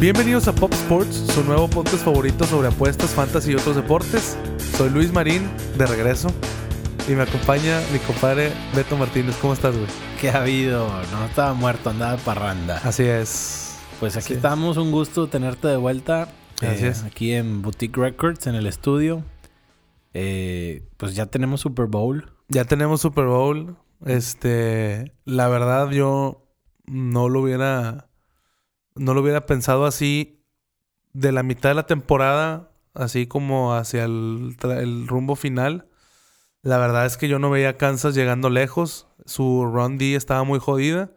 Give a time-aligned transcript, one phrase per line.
[0.00, 4.34] Bienvenidos a Pop Sports, su nuevo podcast favorito sobre apuestas, fantasy y otros deportes.
[4.78, 5.42] Soy Luis Marín,
[5.76, 6.28] de regreso.
[7.06, 9.36] Y me acompaña mi compadre Beto Martínez.
[9.42, 9.86] ¿Cómo estás, güey?
[10.18, 10.88] ¿Qué ha habido?
[10.88, 12.78] No estaba muerto, andaba de parranda.
[12.82, 13.78] Así es.
[14.00, 16.32] Pues aquí estamos, un gusto tenerte de vuelta.
[16.62, 17.04] Así eh, es.
[17.04, 19.22] Aquí en Boutique Records, en el estudio.
[20.14, 22.32] Eh, pues ya tenemos Super Bowl.
[22.48, 23.76] Ya tenemos Super Bowl.
[24.06, 26.46] Este, la verdad yo
[26.86, 28.09] no lo hubiera
[29.00, 30.44] no lo hubiera pensado así
[31.14, 35.88] de la mitad de la temporada, así como hacia el, el rumbo final.
[36.62, 39.08] La verdad es que yo no veía a Kansas llegando lejos.
[39.24, 41.10] Su run D estaba muy jodida.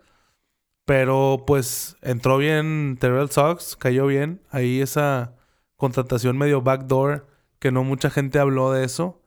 [0.86, 4.42] Pero pues entró bien Terrell Sox, cayó bien.
[4.50, 5.36] Ahí esa
[5.76, 7.28] contratación medio backdoor,
[7.60, 9.22] que no mucha gente habló de eso.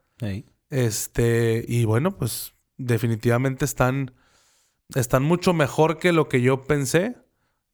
[0.70, 4.14] Este, y bueno, pues definitivamente están,
[4.94, 7.16] están mucho mejor que lo que yo pensé.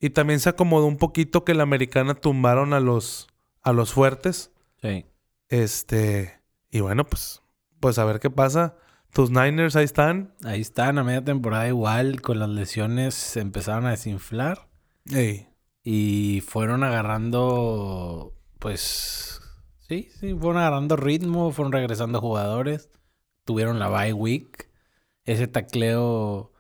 [0.03, 3.29] Y también se acomodó un poquito que la americana tumbaron a los,
[3.63, 4.51] a los fuertes.
[4.83, 5.07] Sí.
[5.49, 7.41] Este, y bueno, pues,
[7.79, 8.75] pues a ver qué pasa.
[9.13, 10.35] Tus Niners ahí están.
[10.43, 14.67] Ahí están, a media temporada igual, con las lesiones se empezaron a desinflar.
[15.05, 15.47] Ey,
[15.85, 19.41] Y fueron agarrando, pues,
[19.87, 22.91] sí, sí, fueron agarrando ritmo, fueron regresando jugadores,
[23.45, 24.69] tuvieron la bye week,
[25.27, 26.52] ese tacleo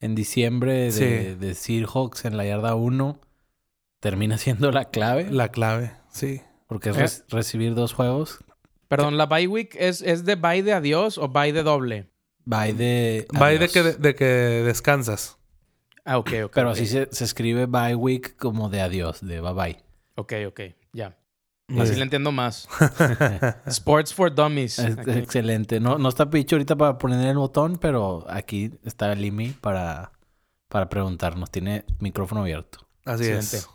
[0.00, 1.04] en diciembre de, Sí.
[1.38, 3.20] de Seahawks en la yarda 1
[4.00, 6.40] termina siendo la clave, la clave, sí.
[6.66, 7.24] porque es Eh.
[7.28, 8.38] recibir dos juegos,
[8.88, 12.08] Perdón, ¿la bye week es, es de bye de adiós o bye de doble?
[12.44, 13.26] bye de...
[13.34, 13.72] Va de adiós.
[13.72, 15.38] que, de que descansas.
[16.04, 16.52] Ah, ok, ok.
[16.54, 16.76] Pero ok.
[16.76, 19.76] así se, se escribe bye week como de adiós, de bye bye.
[20.14, 20.60] Ok, ok,
[20.92, 21.18] ya.
[21.68, 21.98] Muy Así bien.
[21.98, 22.68] le entiendo más.
[23.66, 24.78] Sports for Dummies.
[24.78, 24.96] Es-.
[25.08, 25.80] Excelente.
[25.80, 30.12] No, no está Picho ahorita para poner el botón, pero aquí está Limi para,
[30.68, 31.50] para preguntarnos.
[31.50, 32.86] Tiene micrófono abierto.
[33.04, 33.56] Así Excelente.
[33.56, 33.68] es.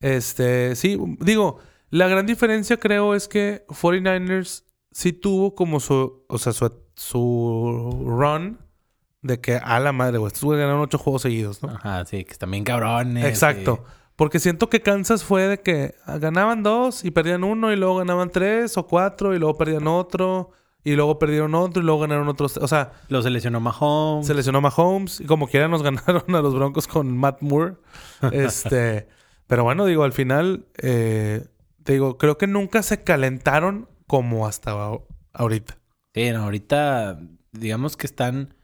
[0.00, 1.58] Este, sí, digo,
[1.90, 8.02] la gran diferencia creo es que 49ers sí tuvo como su, o sea, su, su
[8.04, 8.58] run
[9.22, 11.68] de que a la madre, güey, estos güey ganaron ocho juegos seguidos, ¿no?
[11.70, 13.24] Ajá, sí, que están bien cabrones.
[13.24, 13.84] Exacto.
[14.16, 17.96] Porque siento que Kansas fue de que ah, ganaban dos y perdían uno y luego
[17.96, 20.50] ganaban tres o cuatro y luego perdían otro
[20.84, 22.56] y luego perdieron otro y luego ganaron otros.
[22.56, 24.26] O sea, Lo seleccionó Mahomes.
[24.26, 27.76] se lesionó Mahomes y como quiera nos ganaron a los Broncos con Matt Moore.
[28.32, 29.08] Este,
[29.46, 31.46] pero bueno, digo, al final, eh,
[31.84, 34.76] te digo, creo que nunca se calentaron como hasta
[35.32, 35.78] ahorita.
[36.14, 37.18] Sí, no, ahorita
[37.52, 38.54] digamos que están,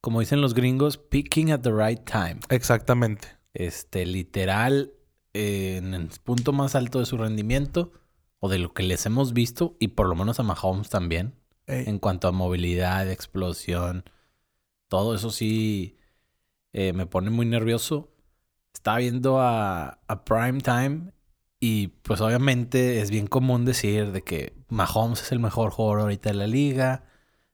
[0.00, 2.40] como dicen los gringos, picking at the right time.
[2.50, 3.28] Exactamente.
[3.54, 4.92] Este, literal,
[5.38, 7.92] eh, en el punto más alto de su rendimiento,
[8.40, 11.34] o de lo que les hemos visto, y por lo menos a Mahomes también.
[11.66, 14.02] Ey, en cuanto a movilidad, explosión,
[14.88, 15.96] todo eso sí
[16.72, 18.10] eh, me pone muy nervioso.
[18.74, 21.12] Estaba viendo a, a Prime Time
[21.60, 26.30] y pues obviamente es bien común decir de que Mahomes es el mejor jugador ahorita
[26.30, 27.04] de la liga.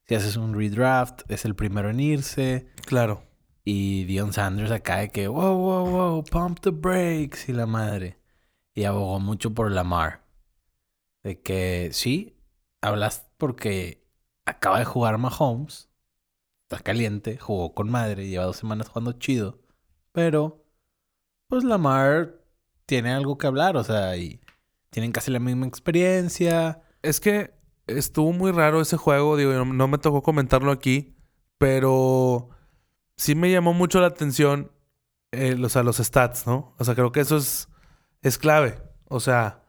[0.06, 2.66] Si haces un redraft, es el primero en irse.
[2.86, 3.24] claro.
[3.64, 8.18] Y Dion Sanders acá de que, wow, wow, wow, pump the brakes y la madre.
[8.74, 10.24] Y abogó mucho por Lamar.
[11.22, 12.36] De que sí,
[12.82, 14.06] hablas porque
[14.44, 15.88] acaba de jugar Mahomes.
[16.68, 19.60] Está caliente, jugó con madre, lleva dos semanas jugando chido.
[20.12, 20.64] Pero,
[21.48, 22.40] pues Lamar
[22.86, 24.40] tiene algo que hablar, o sea, y
[24.90, 26.82] tienen casi la misma experiencia.
[27.02, 27.54] Es que
[27.86, 31.16] estuvo muy raro ese juego, digo, no, no me tocó comentarlo aquí,
[31.58, 32.50] pero
[33.16, 34.70] sí me llamó mucho la atención,
[35.32, 36.74] eh, o sea, los stats, ¿no?
[36.78, 37.68] O sea, creo que eso es,
[38.22, 38.78] es clave.
[39.08, 39.62] O sea,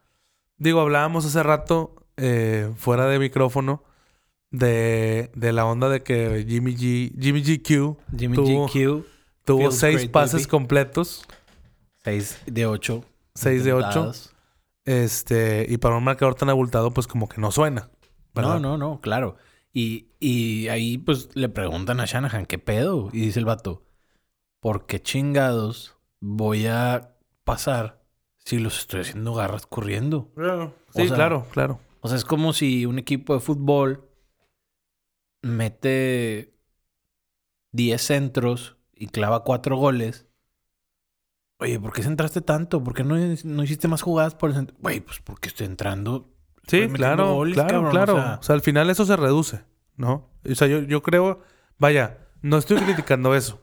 [0.58, 3.84] digo, hablábamos hace rato, eh, fuera de micrófono,
[4.52, 9.06] de, de la onda de que Jimmy G, Jimmy GQ Jimmy Tuvo- GQ,
[9.44, 10.46] tuvo seis pases baby.
[10.50, 11.26] completos,
[12.04, 13.04] 6 de 8.
[13.34, 14.14] 6 de 8,
[14.86, 17.90] este, y para un marcador tan abultado, pues como que no suena.
[18.34, 18.60] ¿verdad?
[18.60, 19.36] No, no, no, claro.
[19.78, 23.10] Y, y ahí pues le preguntan a Shanahan, ¿qué pedo?
[23.12, 23.84] Y dice el vato,
[24.62, 28.02] ¿por qué chingados voy a pasar
[28.38, 30.32] si los estoy haciendo garras corriendo?
[30.34, 30.74] Claro.
[30.94, 31.82] O Sí, sea, claro, claro.
[32.00, 34.10] O sea, es como si un equipo de fútbol
[35.42, 36.54] mete
[37.74, 40.26] 10 centros y clava 4 goles.
[41.60, 42.82] Oye, ¿por qué centraste tanto?
[42.84, 44.78] ¿Por qué no, no hiciste más jugadas por el centro?
[44.80, 46.35] Güey, pues porque estoy entrando.
[46.68, 48.14] Sí, metiendo claro, goles, claro, cabrón, o claro.
[48.16, 48.38] sea.
[48.40, 49.64] O sea, al final eso se reduce,
[49.98, 50.30] ¿no?
[50.50, 51.42] O sea, yo, yo creo,
[51.78, 53.62] vaya, no estoy criticando eso.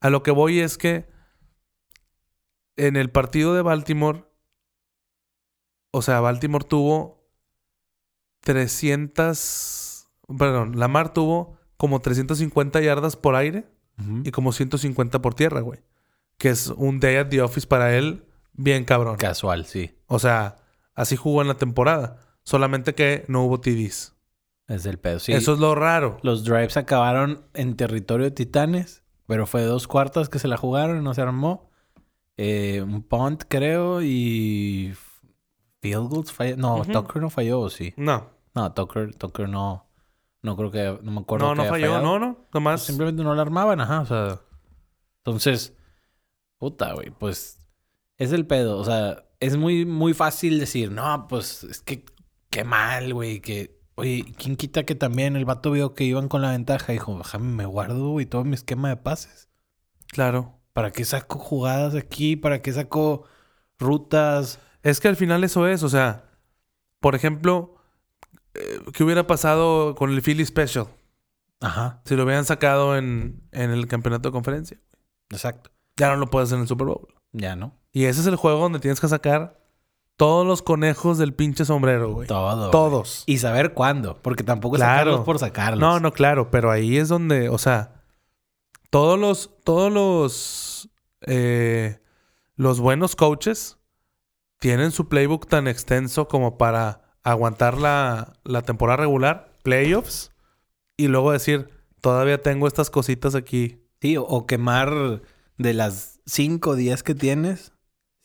[0.00, 1.08] A lo que voy es que
[2.76, 4.24] en el partido de Baltimore,
[5.90, 7.28] o sea, Baltimore tuvo
[8.40, 10.08] 300,
[10.38, 13.66] perdón, Lamar tuvo como 350 yardas por aire
[14.24, 15.80] y como 150 por tierra, güey.
[16.38, 18.24] Que es un day at the office para él
[18.54, 19.16] bien cabrón.
[19.16, 19.94] Casual, sí.
[20.06, 20.56] O sea,
[21.00, 22.18] así jugó en la temporada.
[22.44, 24.14] Solamente que no hubo TDs.
[24.68, 25.18] Es el pedo.
[25.18, 25.32] Sí.
[25.32, 26.18] Eso es lo raro.
[26.22, 30.98] Los drives acabaron en territorio de Titanes, pero fue dos cuartas que se la jugaron
[30.98, 31.70] y no se armó.
[32.36, 34.94] Eh, un punt, creo, y
[35.82, 36.56] field goals falló.
[36.56, 36.92] No, Ujú.
[36.92, 37.92] Tucker no falló, ¿o sí.
[37.96, 38.30] No.
[38.54, 39.86] No, Tucker, Tucker no.
[40.42, 40.98] No creo que.
[41.02, 41.46] No me acuerdo.
[41.46, 41.86] No, que no haya falló.
[41.94, 42.04] fallado.
[42.04, 42.38] No, no.
[42.54, 42.82] Nomás.
[42.82, 44.00] Simplemente no la armaban, ajá.
[44.00, 44.40] O sea.
[45.24, 45.76] Entonces.
[46.58, 47.10] Puta, güey.
[47.10, 47.58] Pues.
[48.16, 48.78] Es el pedo.
[48.78, 52.04] O sea, es muy, muy fácil decir, no, pues es que
[52.50, 53.40] qué mal, güey.
[53.40, 53.78] Que.
[53.96, 56.92] Oye, ¿quién quita que también el vato vio que iban con la ventaja?
[56.92, 59.48] Dijo, déjame, me guardo, güey, todo mi esquema de pases.
[60.08, 60.58] Claro.
[60.72, 62.36] ¿Para qué saco jugadas aquí?
[62.36, 63.24] ¿Para qué saco
[63.78, 64.58] rutas?
[64.82, 65.82] Es que al final eso es.
[65.82, 66.30] O sea,
[67.00, 67.76] por ejemplo,
[68.54, 70.86] eh, ¿qué hubiera pasado con el Philly Special?
[71.60, 74.80] Ajá, Si lo hubieran sacado en, en el campeonato de conferencia.
[75.28, 75.70] exacto.
[75.96, 77.08] Ya no lo puedes hacer en el Super Bowl.
[77.32, 77.76] Ya, ¿no?
[77.92, 79.58] Y ese es el juego donde tienes que sacar
[80.16, 82.28] todos los conejos del pinche sombrero, güey.
[82.28, 82.56] Todo.
[82.58, 82.70] güey.
[82.70, 83.24] Todos.
[83.26, 84.18] Y saber cuándo.
[84.22, 84.98] Porque tampoco es Claro.
[84.98, 85.80] sacarlos por sacarlos.
[85.80, 88.02] No, no, claro, pero ahí es donde, o sea,
[88.90, 90.90] todos los, todos los,
[91.22, 92.00] eh,
[92.56, 93.78] los buenos coaches
[94.58, 100.32] tienen su playbook tan extenso como para aguantar la, la temporada regular, playoffs,
[100.98, 101.70] y luego decir,
[102.02, 103.86] todavía tengo estas cositas aquí.
[104.02, 105.22] Sí, o, o quemar
[105.56, 107.72] de las 5 o 10 que tienes.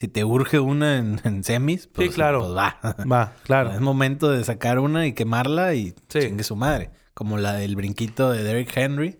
[0.06, 2.42] Si te urge una en, en semis, pues, claro.
[2.42, 2.80] pues va.
[3.12, 3.82] Va, Es claro.
[3.82, 6.20] momento de sacar una y quemarla y Sí.
[6.20, 6.92] chingue su madre.
[7.16, 9.18] Como la del brinquito de Derrick Henry.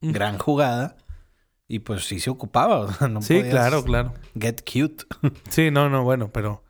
[0.00, 0.10] Mm.
[0.10, 0.96] Gran jugada.
[1.68, 2.80] Y pues sí se ocupaba.
[2.80, 4.14] o sea, no Sí, podías claro, claro.
[4.36, 5.04] Get cute.
[5.50, 6.64] Sí, no, no, bueno, pero...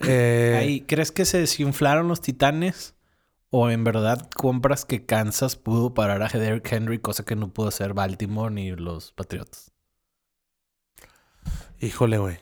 [0.00, 2.94] eh, Ahí, ¿crees que se desinflaron los titanes?
[3.48, 7.68] ¿O en verdad compras que Kansas pudo parar a Derrick Henry, cosa que no pudo
[7.68, 9.72] hacer Baltimore ni los Patriots?
[11.80, 12.38] Híjole, güey.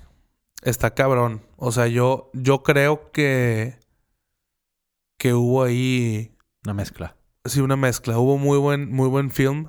[0.62, 1.42] Está cabrón.
[1.56, 3.78] O sea, yo, yo creo que.
[5.18, 6.36] Que hubo ahí.
[6.64, 7.16] Una mezcla.
[7.44, 8.18] Sí, una mezcla.
[8.18, 9.68] Hubo muy buen, muy buen film.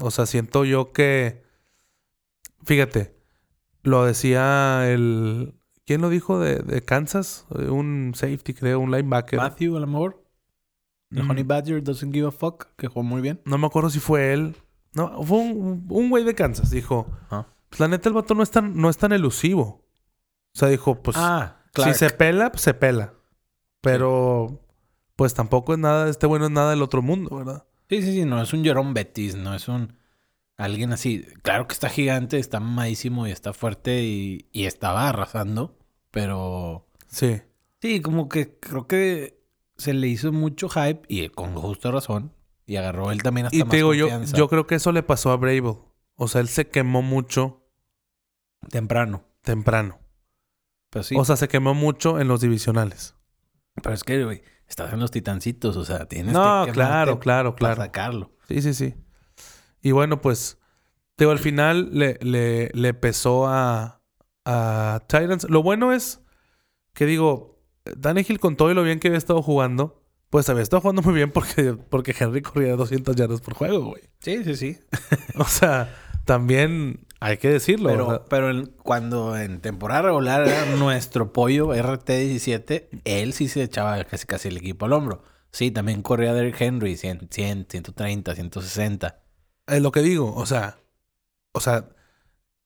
[0.00, 1.42] O sea, siento yo que.
[2.64, 3.16] Fíjate.
[3.82, 5.54] Lo decía el.
[5.84, 7.46] ¿Quién lo dijo de, de Kansas?
[7.50, 9.38] Un safety, creo, un linebacker.
[9.40, 10.24] Matthew, a lo mejor.
[11.10, 11.30] The Mm.
[11.30, 13.40] Honey Badger doesn't give a fuck, que jugó muy bien.
[13.44, 14.56] No me acuerdo si fue él.
[14.94, 16.70] No, fue un un güey de Kansas.
[16.70, 17.06] Dijo.
[17.28, 17.48] Ajá.
[17.72, 19.62] Pues la neta, el vato no es tan, no es tan elusivo.
[20.54, 21.16] O sea, dijo, pues.
[21.18, 21.56] ah.
[21.74, 23.14] Si se pela, pues se pela.
[23.80, 24.60] Pero,
[25.16, 27.64] pues tampoco es nada, este bueno es nada del otro mundo, ¿verdad?
[27.88, 29.96] Sí, sí, sí, no es un Jerome Bettis, no es un
[30.58, 31.24] alguien así.
[31.40, 35.78] Claro que está gigante, está mamadísimo y está fuerte y, y estaba arrasando,
[36.10, 37.40] pero Sí.
[37.80, 39.42] sí, como que creo que
[39.78, 42.32] se le hizo mucho hype y con justa razón
[42.66, 45.30] y agarró él también hasta Y más te digo, yo creo que eso le pasó
[45.30, 45.78] a Brable.
[46.16, 47.61] O sea, él se quemó mucho
[48.70, 49.24] temprano.
[49.42, 49.98] temprano.
[50.90, 53.14] Pero sí, O sea, se quemó mucho en los divisionales.
[53.82, 57.18] pero es que güey, estás en los titancitos, o sea, tienes No, que claro, quemarte
[57.22, 57.82] claro, para claro.
[57.82, 58.30] sacarlo.
[58.48, 58.94] Sí, sí, sí.
[59.80, 60.58] Y bueno, pues,
[61.16, 64.02] te digo, al final le, le, le pesó a,
[64.44, 65.48] a Titans.
[65.48, 66.20] Lo bueno es
[66.94, 67.58] que digo,
[68.28, 71.14] Hill con todo y lo bien que había estado jugando, pues había estado jugando muy
[71.14, 74.02] bien porque, porque Henry corría 200 yardas por juego, güey.
[74.20, 74.78] Sí, sí, sí.
[75.38, 75.94] O sea,
[76.24, 77.88] también hay que decirlo.
[77.90, 83.48] Pero, o sea, pero en- cuando en temporada regular era nuestro pollo RT17, él sí
[83.48, 85.22] se echaba casi casi el equipo al hombro.
[85.50, 89.22] Sí, también corría Derrick Henry, 100, 100, 130, 160.
[89.66, 90.34] es lo que digo.
[90.34, 90.78] O sea,
[91.54, 91.88] o sea,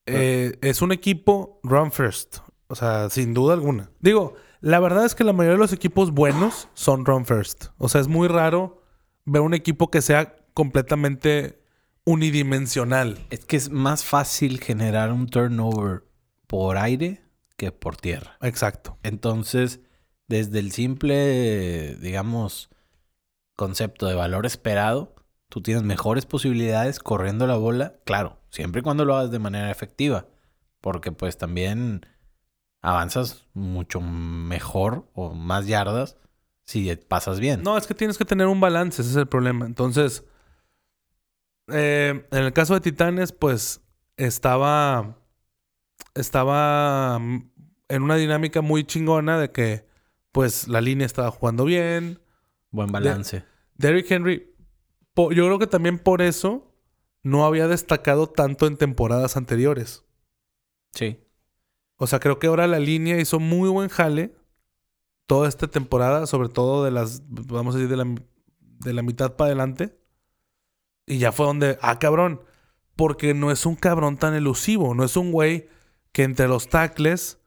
[0.06, 2.38] eh, es un equipo run first.
[2.68, 3.90] O sea, sin duda alguna.
[4.00, 7.66] Digo, la verdad es que la mayoría de los equipos buenos son run first.
[7.78, 8.82] O sea, es muy raro
[9.24, 11.60] ver un equipo que sea completamente
[12.06, 13.18] unidimensional.
[13.28, 16.04] Es que es más fácil generar un turnover
[16.46, 17.22] por aire
[17.58, 18.38] que por tierra.
[18.40, 18.96] Exacto.
[19.02, 19.80] Entonces,
[20.28, 22.70] desde el simple, digamos,
[23.56, 25.14] concepto de valor esperado,
[25.48, 29.70] tú tienes mejores posibilidades corriendo la bola, claro, siempre y cuando lo hagas de manera
[29.70, 30.26] efectiva,
[30.80, 32.06] porque pues también
[32.82, 36.16] avanzas mucho mejor o más yardas
[36.64, 37.62] si pasas bien.
[37.62, 39.66] No, es que tienes que tener un balance, ese es el problema.
[39.66, 40.24] Entonces,
[41.68, 43.82] eh, en el caso de Titanes, pues
[44.16, 45.18] estaba,
[46.14, 47.20] estaba
[47.88, 49.86] en una dinámica muy chingona de que,
[50.32, 52.20] pues, la línea estaba jugando bien.
[52.70, 53.44] Buen balance.
[53.74, 54.54] Derrick Henry,
[55.16, 56.74] yo creo que también por eso
[57.22, 60.04] no había destacado tanto en temporadas anteriores.
[60.92, 61.20] Sí.
[61.96, 64.34] O sea, creo que ahora la línea hizo muy buen jale
[65.26, 68.14] toda esta temporada, sobre todo de las, vamos a decir, de la,
[68.60, 69.98] de la mitad para adelante.
[71.06, 72.42] Y ya fue donde, ah, cabrón,
[72.96, 75.68] porque no es un cabrón tan elusivo, no es un güey
[76.12, 77.38] que entre los tackles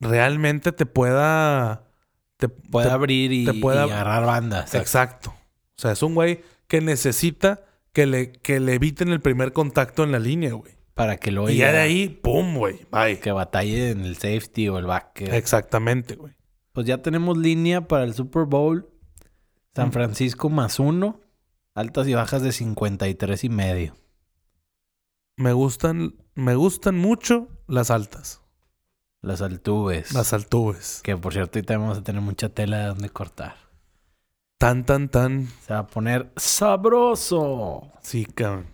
[0.00, 1.88] realmente te pueda...
[2.36, 4.74] Te, Puede te- abrir y, te y agarrar bandas.
[4.74, 5.30] Exacto.
[5.30, 10.02] O sea, es un güey que necesita que le, que le eviten el primer contacto
[10.02, 10.72] en la línea, güey.
[10.94, 12.86] Para que lo Y ya de ahí, ¡pum, güey!
[12.90, 13.20] Bye.
[13.20, 15.20] Que batalle en el safety o el back.
[15.22, 16.34] Exactamente, güey.
[16.72, 18.88] Pues ya tenemos línea para el Super Bowl.
[19.74, 21.20] San Francisco más uno.
[21.74, 23.94] Altas y bajas de 53 y medio.
[25.36, 28.40] Me gustan, me gustan mucho las altas.
[29.22, 30.12] Las altuves.
[30.12, 31.00] Las altubes.
[31.02, 33.54] Que por cierto, ahorita vamos a tener mucha tela de donde cortar.
[34.58, 35.48] Tan, tan, tan.
[35.66, 37.90] Se va a poner sabroso.
[38.02, 38.66] Sí, cabrón.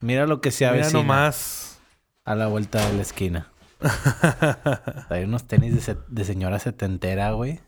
[0.00, 1.78] Mira lo que se Mira avecina nomás.
[2.24, 3.50] a la vuelta de la esquina.
[5.08, 7.60] Hay unos tenis de, se- de señora setentera, güey.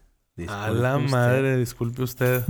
[0.49, 1.11] A la usted.
[1.11, 2.45] madre, disculpe usted.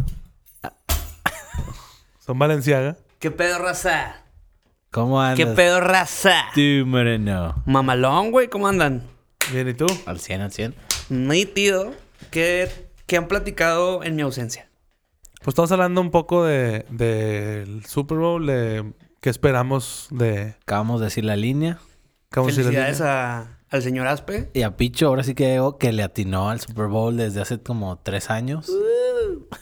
[2.27, 2.97] Son Valenciaga.
[3.19, 4.23] ¿Qué pedo, raza?
[4.91, 5.37] ¿Cómo andas?
[5.37, 6.35] ¿Qué pedo, raza?
[6.55, 7.63] Tú, moreno.
[7.67, 9.03] Mamalón, güey, ¿cómo andan?
[9.53, 9.87] Bien, ¿y tú?
[10.07, 10.75] Al 100, al 100.
[11.11, 11.93] Nítido.
[12.31, 12.69] ¿Qué,
[13.07, 14.69] qué han platicado en mi ausencia?
[15.43, 21.07] Pues estamos hablando un poco de del Super Bowl, de qué esperamos de Acabamos de
[21.07, 21.79] decir la línea.
[22.33, 24.51] cómo se le Felicidades a- al señor Aspe.
[24.55, 27.61] Y a Picho ahora sí que digo que le atinó al Super Bowl desde hace
[27.61, 28.69] como tres años.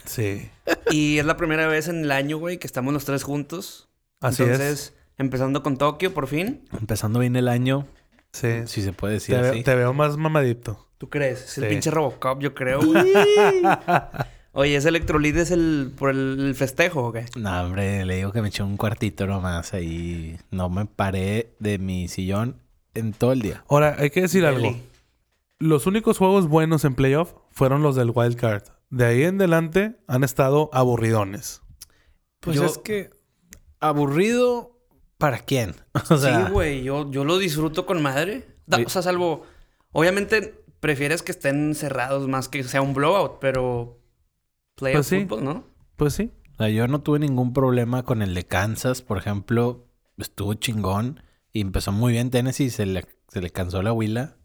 [0.05, 0.49] Sí,
[0.91, 3.89] Y es la primera vez en el año, güey, que estamos los tres juntos.
[4.21, 6.67] así Entonces, empezando con Tokio, por fin.
[6.79, 7.87] Empezando bien el año,
[8.33, 8.39] es.
[8.41, 8.67] Sí.
[8.67, 9.63] si se puede decir Te, así.
[9.63, 10.87] te veo más mamadito.
[10.97, 11.43] ¿Tú crees?
[11.43, 13.11] Es el pinche Robocop, yo creo, güey.
[14.53, 17.25] Oye, ¿ese electrolit es el por el, el festejo o qué?
[17.35, 20.37] No, hombre, le digo que me eché un cuartito nomás ahí.
[20.51, 22.61] No me paré de mi sillón
[22.93, 23.65] en todo el día.
[23.67, 24.73] Ahora, hay que decir algo.
[25.59, 28.63] Los únicos juegos buenos en playoff fueron los del Wild Card.
[28.95, 31.61] De ahí en adelante han estado aburridones.
[32.39, 33.09] Pues Yo- es que
[33.81, 34.79] aburrido
[35.17, 35.75] para quién?
[36.09, 38.47] O sea, sí, güey, yo, yo lo disfruto con madre.
[38.65, 38.79] Da-.
[38.85, 39.43] O sea, salvo.
[39.91, 43.99] Obviamente prefieres que estén cerrados más que sea un blowout, pero.
[44.75, 45.19] Playoff Pues sí.
[45.25, 45.63] football, ¿no?
[45.95, 46.31] Pues sí.
[46.53, 49.87] o sea, yo no tuve ningún problema con el de Kansas, por ejemplo,
[50.17, 51.21] estuvo chingón
[51.53, 54.37] y empezó muy bien Tennessee, se le, se le cansó la huila,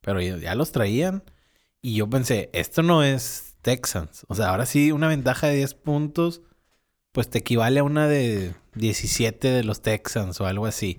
[0.00, 1.24] pero ya, ya los traían
[1.82, 5.74] y yo pensé, esto no es Texans, o sea, ahora sí una ventaja de 10
[5.74, 6.40] puntos,
[7.10, 10.98] pues te equivale a una de 17 de los Texans o algo así,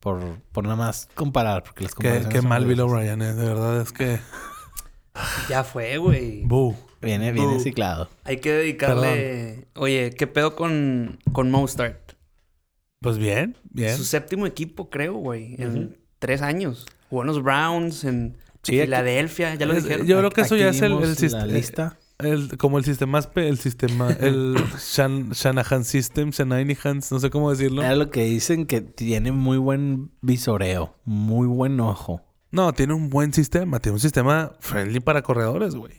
[0.00, 0.20] por,
[0.50, 2.80] por nada más comparar, porque las Qué, comparaciones qué son mal Bill.
[2.80, 3.32] O'Brien, eh.
[3.32, 4.18] De verdad es que...
[5.48, 6.42] Ya fue, güey.
[6.42, 6.74] Boo.
[7.00, 7.60] Viene, viene Uh.
[7.60, 8.10] ciclado.
[8.24, 9.68] Hay que dedicarle.
[9.76, 12.14] Oye, ¿qué pedo con, con Mostart?
[13.00, 13.96] Pues bien, bien.
[13.96, 15.54] Su séptimo equipo, creo, güey.
[15.62, 16.86] En tres años.
[17.10, 20.06] Jugó en los Browns, en Sí, aquí- Filadelfia, ya lo Es- dijeron.
[20.06, 21.46] yo creo que eso ya es el, el sistema.
[21.46, 21.98] lista.
[22.18, 27.82] El, como el sistema, el sistema, el Shan- Shanahan System, Shanahan's, no sé cómo decirlo.
[27.82, 32.22] Era lo que dicen que tiene muy buen visoreo, muy buen ojo.
[32.52, 35.92] No, tiene un buen sistema, tiene un sistema friendly para corredores, güey.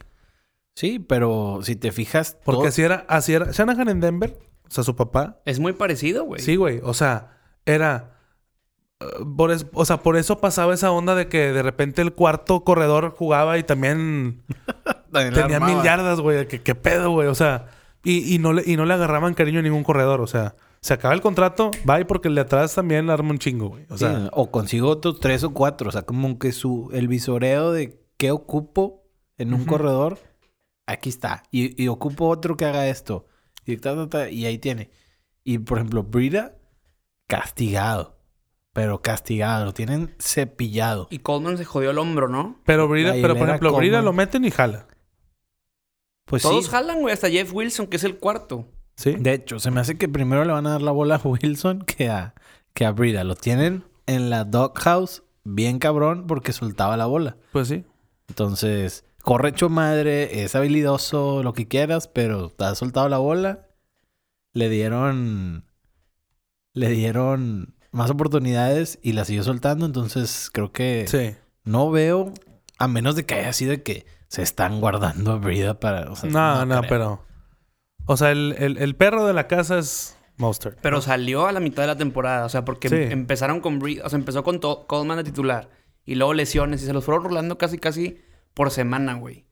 [0.75, 3.51] Sí, pero si te fijas, Porque todo- así era, así era.
[3.51, 5.41] Shanahan en Denver, o sea, su papá.
[5.45, 6.41] Es muy parecido, güey.
[6.41, 6.79] Sí, güey.
[6.83, 8.14] O sea, era.
[9.35, 12.63] Por es- o sea, por eso pasaba esa onda de que de repente el cuarto
[12.63, 14.43] corredor jugaba y también
[15.11, 16.47] tenía mil yardas, güey.
[16.47, 17.27] ¿Qué, qué pedo, güey?
[17.27, 17.67] O sea,
[18.03, 20.21] y, y no le, y no le agarraban cariño a ningún corredor.
[20.21, 23.39] O sea, se acaba el contrato, bye, porque el de atrás también le arma un
[23.39, 23.85] chingo, güey.
[23.89, 25.89] O Sí, sea, o consigo otros tres o cuatro.
[25.89, 29.03] O sea, como que su el visoreo de qué ocupo
[29.37, 30.19] en un corredor,
[30.87, 31.43] aquí está.
[31.51, 33.25] Y, y ocupo otro que haga esto.
[33.65, 34.89] Y, ta, ta, ta, y ahí tiene.
[35.43, 36.55] Y por ejemplo, Brida,
[37.27, 38.14] castigado.
[38.75, 39.63] Pero castigado.
[39.63, 41.07] Lo tienen cepillado.
[41.09, 42.59] Y Coleman se jodió el hombro, ¿no?
[42.65, 44.85] pero Brida, pero por ejemplo, Brida lo meten y jala.
[46.25, 46.71] Pues Todos sí.
[46.71, 47.13] jalan, güey.
[47.13, 48.67] Hasta Jeff Wilson, que es el cuarto.
[48.97, 49.15] Sí.
[49.17, 51.83] De hecho, se me hace que primero le van a dar la bola a Wilson
[51.83, 52.33] que a,
[52.73, 53.23] que a Brida.
[53.23, 57.37] Lo tienen en la doghouse bien cabrón porque soltaba la bola.
[57.53, 57.85] Pues sí.
[58.27, 63.69] Entonces, corre hecho madre, es habilidoso, lo que quieras, pero te ha soltado la bola.
[64.51, 65.63] Le dieron.
[66.73, 69.85] Le dieron más oportunidades y la siguió soltando.
[69.85, 71.35] Entonces, creo que Sí.
[71.63, 72.33] no veo,
[72.77, 76.11] a menos de que haya sido de que se están guardando a Brida para.
[76.11, 77.23] o sea, No, no, pero.
[78.05, 80.75] O sea, el, el- el perro de la casa es Monster.
[80.81, 82.45] Pero salió a la mitad de la temporada.
[82.45, 82.95] O sea, porque Sí.
[82.95, 83.79] empezaron con...
[83.79, 85.69] Breed- O sea, empezó con to- Coleman de titular.
[86.05, 86.83] Y luego lesiones.
[86.83, 88.19] Y se los fueron rolando casi, casi
[88.53, 89.45] por semana, güey.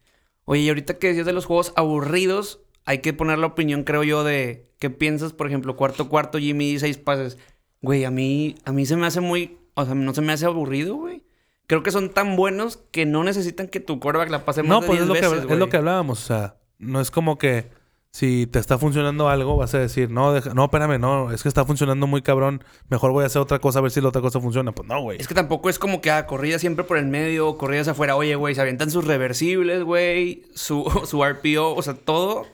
[0.45, 2.59] Oye, y ahorita que decías de los juegos aburridos...
[2.85, 4.69] Hay que poner la opinión, creo yo, de...
[4.77, 5.31] ¿Qué piensas?
[5.31, 7.38] Por ejemplo, cuarto, cuarto, Jimmy, seis pases.
[7.84, 8.56] Güey, a mí...
[8.66, 9.58] A mí se me hace muy...
[9.75, 11.24] O sea, no se me hace aburrido, güey.
[11.68, 14.82] Creo que son tan buenos que no necesitan que tu quarterback la pase más No,
[14.82, 16.22] de pues 10 es lo, que, veces, es lo que hablábamos.
[16.24, 17.70] O sea, no es como que
[18.12, 21.50] si te está funcionando algo, vas a decir, no, deja- no, espérame, no, es que
[21.50, 22.63] está funcionando muy cabrón.
[22.90, 24.72] Mejor voy a hacer otra cosa a ver si la otra cosa funciona.
[24.72, 25.20] Pues no, güey.
[25.20, 28.16] Es que tampoco es como que ah, corridas siempre por el medio, corridas afuera.
[28.16, 32.46] Oye, güey, se avientan sus reversibles, güey, su, su RPO, o sea, todo.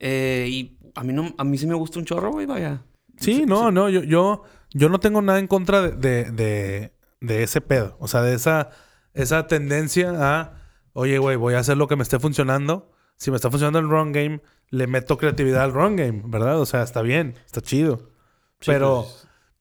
[0.00, 2.82] Eh, y a mí no, a mí sí me gusta un chorro, güey, vaya.
[3.18, 7.42] Sí, no, no, yo, yo, yo no tengo nada en contra de, de, de- de
[7.42, 7.96] ese pedo.
[8.00, 8.70] O sea, de esa,
[9.14, 12.92] esa tendencia a, oye, güey, voy a hacer lo que me esté funcionando.
[13.16, 16.60] Si me está funcionando el run game, le meto creatividad al run game, ¿verdad?
[16.60, 18.10] O sea, está bien, está chido.
[18.64, 19.06] Pero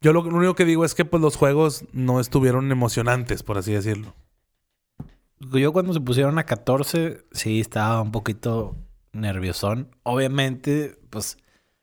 [0.02, 3.58] yo lo, lo único que digo es que pues los juegos no estuvieron emocionantes, por
[3.58, 4.14] así decirlo.
[5.40, 8.76] Yo cuando se pusieron a 14, sí estaba un poquito
[9.14, 9.96] nerviosón.
[10.04, 11.38] Obviamente, pues...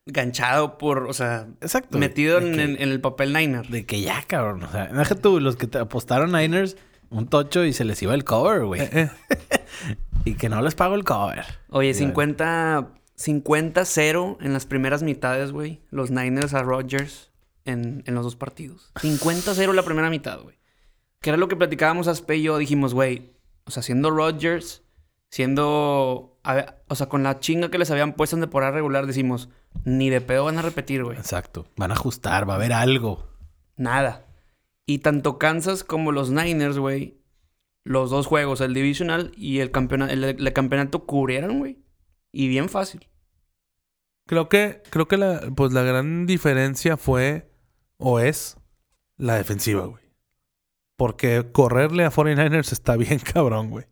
[0.06, 1.98] Ganchado por, o sea, Exacto.
[1.98, 3.66] metido en, que- en- en el papel Niner.
[3.68, 4.62] De que ya, cabrón.
[4.64, 6.76] O sea, deja tú, los que te apostaron Niners,
[7.10, 8.82] un tocho y se les iba el cover, güey.
[8.82, 9.10] Eh, eh.
[10.26, 11.44] Y que no les pago el cover.
[11.70, 11.98] Oye, Ya.
[11.98, 15.80] 50 50-0 en las primeras mitades, güey.
[15.90, 17.30] Los Niners a Rodgers
[17.64, 18.90] en, en los dos partidos.
[18.96, 20.56] 50-0 la primera mitad, güey.
[21.20, 22.58] Que era lo que platicábamos Aspe y yo.
[22.58, 23.32] Dijimos, güey,
[23.64, 24.82] o sea, siendo Rodgers,
[25.34, 26.38] siendo...
[26.44, 29.48] a o sea, con la chinga que les habían puesto en temporada regular, decimos,
[29.84, 31.16] ni de pedo van a repetir, güey.
[31.18, 31.66] Exacto.
[31.76, 33.26] Van a ajustar, va a haber algo.
[33.76, 34.26] Nada.
[34.86, 37.18] Y tanto Kansas como los Niners, güey,
[37.82, 41.82] los dos juegos, el divisional y el, campeona- el, el campeonato cubrieron, güey.
[42.30, 43.08] Y bien fácil.
[44.26, 47.50] Creo que, creo que la, pues la gran diferencia fue,
[47.96, 48.56] o es,
[49.16, 50.04] la defensiva, güey.
[50.96, 53.86] Porque correrle a 49ers está bien cabrón, güey.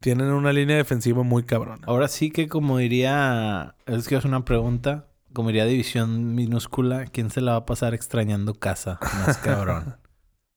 [0.00, 1.84] Tienen una línea defensiva muy cabrona.
[1.86, 3.74] Ahora sí que como diría...
[3.86, 5.08] Es que es una pregunta.
[5.32, 8.98] Como diría División Minúscula, ¿quién se la va a pasar extrañando casa?
[9.02, 9.96] Más cabrón.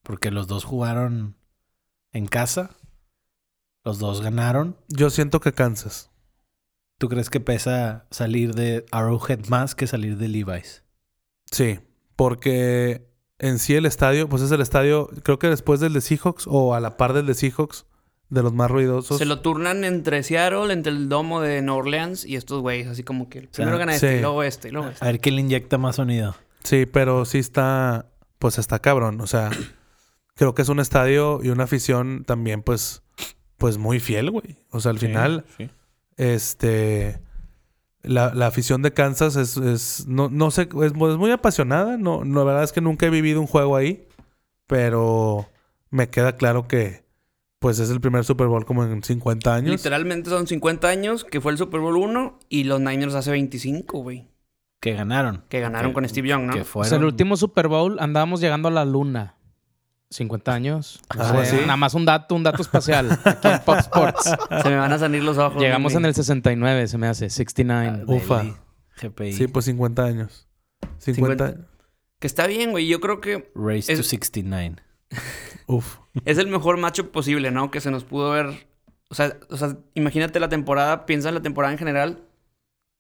[0.04, 1.36] Porque los dos jugaron
[2.14, 2.72] en casa.
[3.84, 4.78] Los dos ganaron.
[4.88, 6.12] Yo siento que Kansas.
[7.00, 10.84] ¿Tú crees que pesa salir de Arrowhead más que salir de Levi's?
[11.52, 11.80] Sí,
[12.16, 16.46] porque en sí el estadio, pues es el estadio, creo que después del de Seahawks
[16.48, 17.88] o a la par del de Seahawks,
[18.32, 19.20] de los más ruidosos.
[19.20, 22.88] Se lo turnan entre Seattle, entre el domo de Nueva Orleans y estos güeyes.
[22.88, 24.18] Así como que primero gana este, sí.
[24.18, 25.06] y luego este, y luego este.
[25.06, 26.36] A ver quién le inyecta más sonido.
[26.64, 28.08] Sí, pero sí está,
[28.40, 29.20] pues está cabrón.
[29.20, 29.52] O sea,
[30.36, 33.04] creo que es un estadio y una afición también, pues,
[33.58, 34.56] pues muy fiel, güey.
[34.70, 35.44] O sea, al final,
[36.16, 37.20] este,
[38.02, 41.98] la, la afición de Kansas es, es no, no sé, es, es muy apasionada.
[41.98, 44.08] No, no, la verdad es que nunca he vivido un juego ahí,
[44.68, 45.50] pero
[45.90, 47.01] me queda claro que,
[47.62, 49.70] pues, es el primer Super Bowl como en 50 años.
[49.72, 54.00] Literalmente son 50 años, que fue el Super Bowl 1 y los Niners hace 25,
[54.00, 54.28] güey.
[54.82, 55.44] Que ganaron.
[55.48, 55.94] Que ganaron Ok.
[55.94, 56.54] con Steve Young, ¿no?
[56.54, 56.90] Que O fueron...
[56.90, 59.36] sea, el último Super Bowl andábamos llegando a la luna.
[60.10, 61.00] 50 años.
[61.16, 61.56] No Algo sé, así.
[61.62, 63.18] Nada más un dato, un dato espacial.
[63.24, 64.24] Aquí en Pop Sports.
[64.64, 65.62] Se me van a salir los ojos.
[65.62, 67.30] Llegamos en el 69, se me hace.
[67.30, 68.04] 69.
[68.08, 68.38] Ufa.
[68.38, 68.56] Daily,
[69.02, 69.34] GPI.
[69.34, 70.50] Sí, pues 50 años.
[70.98, 71.56] 50.
[72.20, 72.88] Que está bien, güey.
[72.88, 74.76] Yo creo que Race es- to 69.
[75.68, 76.00] Uf.
[76.26, 77.72] Es el mejor macho posible, ¿no?
[77.72, 78.68] Que se nos pudo ver.
[79.10, 82.24] O sea, o sea, imagínate la temporada, piensa en la temporada en general.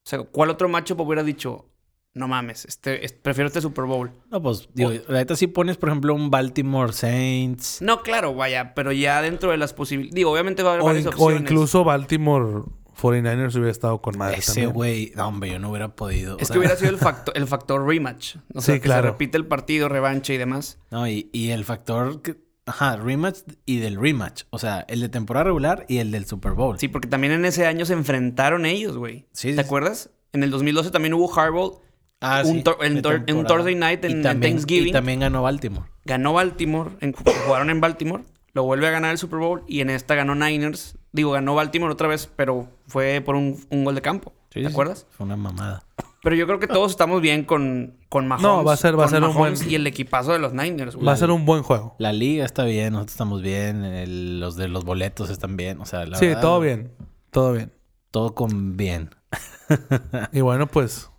[0.05, 1.67] O sea, ¿cuál otro macho hubiera dicho?
[2.13, 4.11] No mames, este, es- prefiero este Super Bowl.
[4.29, 7.81] No, pues, digo, la neta si pones, por ejemplo, un Baltimore Saints.
[7.81, 10.15] No, claro, vaya, pero ya dentro de las posibilidades.
[10.15, 11.41] Digo, obviamente va a haber O, varias in- o opciones.
[11.43, 12.63] incluso Baltimore
[13.01, 16.33] 49ers hubiera estado con madre Ese güey, no, hombre, yo no hubiera podido.
[16.33, 18.35] Es o que sea, hubiera sido el factor, el factor rematch.
[18.53, 19.03] O sea, Sí, que claro.
[19.07, 20.79] se repite el partido, revancha y demás.
[20.91, 22.35] No, y, y el factor que.
[22.65, 24.43] Ajá, rematch y del rematch.
[24.51, 26.77] O sea, el de temporada regular y el del Super Bowl.
[26.79, 29.25] Sí, porque también en ese año se enfrentaron ellos, güey.
[29.33, 30.11] Sí, ¿Te sí, acuerdas?
[30.33, 31.81] En el 2012 también hubo Harbaugh.
[32.21, 33.45] Ah, un sí, en un.
[33.45, 34.89] Thursday night en- Thanksgiving.
[34.89, 35.87] Y también ganó Baltimore.
[36.05, 39.89] Ganó Baltimore, en- jugaron en Baltimore, lo vuelve a ganar el Super Bowl y en
[39.89, 40.97] esta ganó Niners.
[41.11, 44.33] Digo, ganó Baltimore otra vez, pero fue por un, un gol de campo.
[44.51, 45.07] Sí, ¿Te acuerdas?
[45.09, 45.83] Fue una mamada.
[46.23, 48.43] Pero yo creo que todos estamos bien con, con Mahomes.
[48.43, 50.53] No, va a ser- va a con ser un buen- Y el equipazo de los
[50.53, 51.07] Niners, güey.
[51.07, 51.95] Va a ser un buen juego.
[51.97, 55.81] La liga está bien, nosotros estamos bien, el- los de los boletos están bien.
[55.81, 56.91] O sea, la sí, verdad, todo bien.
[57.31, 57.71] Todo bien.
[58.11, 59.09] Todo con bien.
[60.33, 61.09] Y bueno, pues,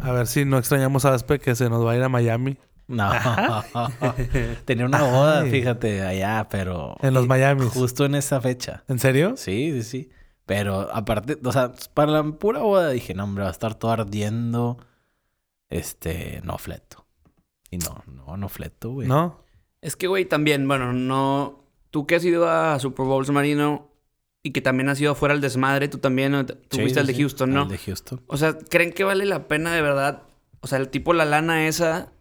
[0.00, 2.56] a ver si no extrañamos a Aspe que se nos va a ir a Miami.
[2.88, 3.10] No.
[4.64, 5.50] Tenía una boda, Ay.
[5.50, 6.96] fíjate, allá, pero.
[7.02, 7.68] En los Miamis.
[7.68, 8.82] Justo en esa fecha.
[8.88, 9.34] ¿En serio?
[9.36, 10.10] Sí, sí, sí.
[10.48, 13.90] Pero aparte, o sea, para la pura boda dije, no, hombre, va a estar todo
[13.92, 14.78] ardiendo.
[15.68, 17.04] Este, no fleto.
[17.70, 19.06] Y no, no, no fleto, güey.
[19.06, 19.44] ¿No?
[19.82, 21.64] Es que, güey, también, bueno, no.
[21.90, 23.90] Tú que has ido a Super Bowls, Marino,
[24.42, 26.46] y que también has ido afuera al desmadre, tú también, ¿no?
[26.46, 27.62] tú Sí, fuiste sí, al de Houston, ¿no?
[27.62, 28.22] Al de Houston.
[28.26, 30.22] O sea, ¿creen que vale la pena de verdad?
[30.60, 32.12] O sea, el tipo la lana esa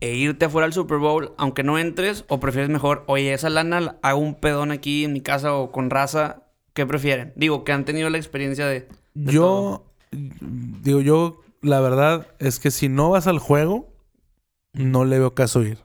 [0.00, 3.80] e irte afuera al Super Bowl, aunque no entres, o prefieres mejor, oye, esa lana
[3.80, 6.44] la- hago un pedón aquí en mi casa o con raza,
[6.78, 7.32] ¿qué prefieren?
[7.34, 8.88] Digo, que han tenido la experiencia de.
[9.14, 9.32] de todo.
[9.32, 13.92] Yo, digo, yo, la verdad es que si no vas al juego,
[14.74, 15.78] no le veo caso ir.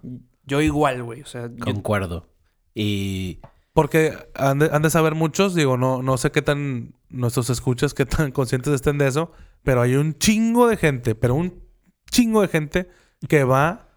[0.46, 1.22] Yo igual, güey.
[1.22, 2.28] O sea, yo- Concuerdo.
[2.76, 3.40] Y
[3.74, 7.96] Porque han de, han de saber muchos, digo, no, no sé qué tan nuestros escuchas,
[7.96, 9.32] qué tan conscientes estén de eso,
[9.64, 11.64] pero hay un chingo de gente, pero un
[12.12, 12.88] chingo de gente
[13.28, 13.90] que va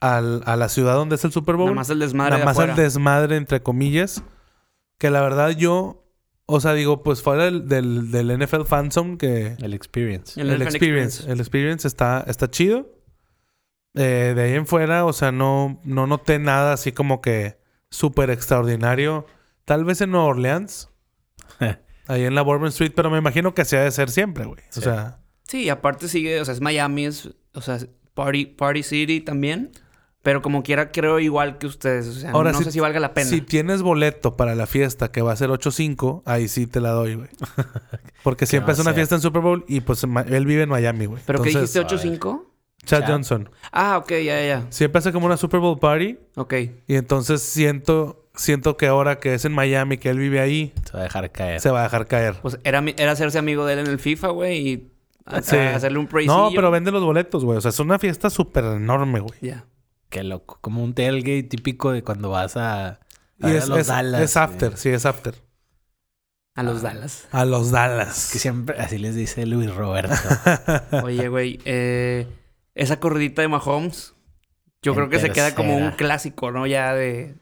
[0.00, 1.66] al- a la ciudad donde es el Super Bowl.
[1.66, 2.82] nada más el desmadre nada de más el afuera.
[2.82, 4.24] desmadre, entre comillas.
[4.98, 6.04] Que la verdad yo,
[6.46, 10.40] o sea, digo, pues fuera del, del, del NFL Fanzone, que el experience.
[10.40, 11.32] El el, NFL experience, Experience.
[11.32, 12.90] el experience está, está chido.
[13.94, 17.58] Eh, de ahí en fuera, o sea, no, no noté nada así como que
[17.90, 19.26] súper extraordinario.
[19.64, 20.88] Tal vez en Nueva Orleans,
[22.08, 24.60] ahí en la Bourbon Street, pero me imagino que así ha de ser siempre, güey.
[24.60, 24.80] O Sí.
[24.82, 28.82] sea, Sí, y aparte sigue, o sea, es Miami, es, o sea, es Party, Party
[28.82, 29.70] City también.
[30.22, 32.06] Pero como quiera, creo igual que ustedes.
[32.06, 33.28] O sea, Ahora, no si- sé si valga la pena.
[33.28, 36.90] si tienes boleto para la fiesta que va a ser 8-5, ahí sí te la
[36.90, 37.28] doy, güey.
[38.22, 41.22] Porque siempre es una fiesta en Super Bowl y pues él vive en Miami, güey.
[41.26, 41.80] ¿Pero qué dijiste?
[41.80, 42.44] ¿8-5?
[42.84, 43.08] Chad Chad.
[43.10, 43.50] Johnson.
[43.72, 44.66] Ah, ok, ya, ya, ya.
[44.70, 46.54] Siempre hace como una Super Bowl party Ok.
[46.86, 50.92] y entonces siento, siento que ahora que es en Miami, que él vive ahí, Se
[50.94, 51.60] va a dejar caer.
[51.60, 52.34] se va a dejar caer.
[52.42, 54.92] Pues era, mi- era hacerse amigo de él en el FIFA, güey, y
[55.26, 55.56] a- Sí.
[55.56, 56.26] hacerle un praise.
[56.28, 57.58] No, pero vende los boletos, güey.
[57.58, 59.34] O sea, es una fiesta súper enorme, güey.
[59.40, 59.64] Ya.
[60.12, 60.58] Qué loco.
[60.60, 62.98] Como un tailgate típico de cuando vas a, a
[63.38, 64.20] Y ver es, a los es- Dallas.
[64.20, 64.76] es after, eh.
[64.76, 65.34] sí, es after.
[66.54, 67.26] A los Dallas.
[67.32, 68.28] A los Dallas.
[68.30, 70.14] Que siempre así les dice Luis Roberto.
[71.02, 72.26] Oye, güey, eh,
[72.74, 74.14] esa corridita de Mahomes,
[74.82, 76.66] yo En creo que se queda como un clásico, ¿no?
[76.66, 77.36] Ya de...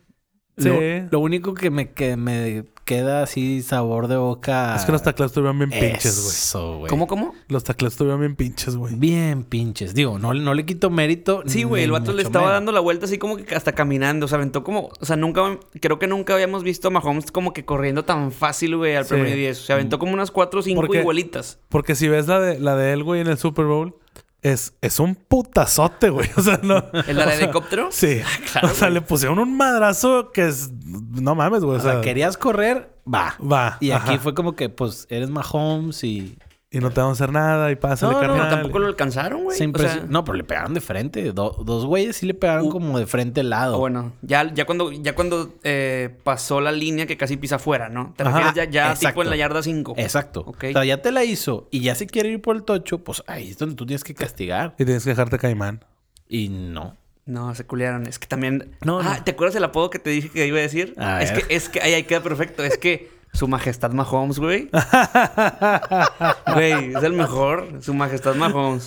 [0.59, 0.69] Sí.
[0.69, 4.75] Lo, lo único que me, que me queda así sabor de boca.
[4.75, 6.29] Es que los tacleos estuvieron bien pinches, güey.
[6.35, 6.91] Eso, güey.
[6.91, 7.35] ¿Cómo, cómo?
[7.47, 8.97] Los tacleos estuvieron bien pinches, güey.
[8.97, 9.95] Bien pinches.
[9.95, 11.45] Digo, no, no le quito mérito.
[11.47, 14.27] Sí, güey, el vato le estaba dando la vuelta así como que hasta caminando.
[14.27, 14.89] O sea, aventó como...
[15.01, 15.57] O sea, nunca...
[15.81, 19.15] Creo que nunca habíamos visto a Mahomes como que corriendo tan fácil, güey, al Sí.
[19.15, 19.61] primer 10.
[19.61, 21.61] O sea, aventó como unas 4 o 5 Porque- igualitas.
[21.69, 23.95] Porque si ves la de, la de él, güey, en el Super Bowl,
[24.43, 26.29] es, es un putazote, güey.
[26.37, 26.85] O sea, no.
[27.07, 27.89] ¿El del helicóptero?
[27.91, 28.21] Sí.
[28.53, 28.95] claro, o sea, güey.
[28.95, 30.71] le pusieron un madrazo que es.
[30.85, 31.79] No mames, güey.
[31.79, 33.37] O sea, querías correr, va.
[33.41, 33.77] Va.
[33.81, 34.19] Y aquí ajá.
[34.19, 36.37] fue como que, pues, eres Mahomes y...
[36.73, 38.41] Y no te vamos a hacer nada y pásale, No, no, carnal.
[38.47, 39.59] Pero tampoco lo alcanzaron, güey.
[39.59, 41.33] se O sea, No, pero le pegaron de frente.
[41.33, 42.71] Do- dos güeyes sí le pegaron Uh.
[42.71, 43.75] como de frente al lado.
[43.75, 47.89] Ah, bueno, ya, ya cuando, ya cuando eh, pasó la línea que casi pisa afuera,
[47.89, 48.15] ¿no?
[48.17, 49.95] Te Ajá, refieres ya, ya tipo en la yarda 5.
[49.97, 50.45] Exacto.
[50.47, 50.65] Ok.
[50.69, 53.25] O sea, ya te la hizo y ya se quiere ir por el tocho, pues
[53.27, 54.77] ahí es donde tú tienes que castigar.
[54.79, 55.85] Y tienes que dejarte caimán.
[56.29, 56.97] Y no.
[57.27, 58.07] No, se culearon.
[58.07, 58.77] Es que también.
[58.85, 59.25] No, ah, no.
[59.25, 60.95] ¿te acuerdas el apodo que te dije que iba a decir?
[60.99, 61.47] A es ver.
[61.49, 62.63] que, es que ahí, ahí queda perfecto.
[62.65, 64.69] Es que su majestad Mahomes, güey.
[66.55, 67.69] Güey, es el mejor.
[67.81, 68.87] Su majestad Mahomes.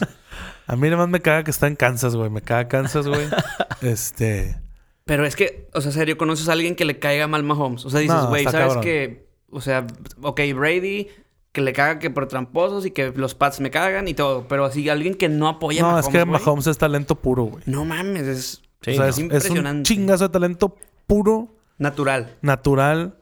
[0.68, 2.30] A mí nada más me caga que está en Kansas, güey.
[2.30, 3.28] Me caga Kansas, güey.
[3.82, 4.58] este.
[5.06, 7.86] Pero es que, o sea, serio, conoces a alguien que le caiga mal Mahomes.
[7.86, 8.84] O sea, dices, No, güey, ¿sabes cabrón.
[8.84, 9.86] que O sea,
[10.22, 11.10] ok, Brady,
[11.52, 14.48] que le caga que por tramposos y que los Pats me cagan y todo.
[14.48, 16.06] Pero así, alguien que no apoya a No, Mahomes.
[16.08, 17.64] es que Mahomes es talento puro, güey.
[17.68, 19.10] No mames, es, Sí, o sea, no.
[19.10, 19.84] es, es es un impresionante.
[19.88, 20.76] chingazo de talento
[21.08, 22.36] puro, natural.
[22.42, 23.16] natural.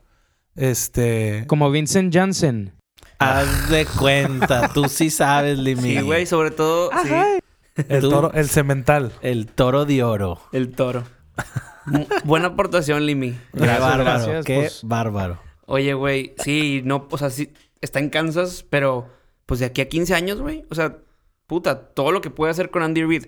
[0.56, 1.46] Este.
[1.48, 2.74] Como Vincent Janssen.
[3.20, 4.70] Haz de cuenta.
[4.74, 5.98] tú sí sabes, Limi.
[5.98, 6.90] Sí, güey, sobre todo.
[7.04, 9.12] Sí, El toro, el cemental.
[9.22, 10.42] El toro de oro.
[10.52, 11.04] el toro.
[12.26, 13.32] Buena aportación, Limi.
[13.32, 14.04] Qué Gracias, bárbaro.
[14.04, 14.82] gracias, qué pues.
[14.84, 15.40] bárbaro.
[15.66, 19.10] Oye, güey, sí, no, o sea, sí, está en Kansas, pero
[19.46, 20.98] pues de aquí a 15 años, güey, o sea,
[21.48, 23.28] puta, todo lo que puede hacer con Andy Reid,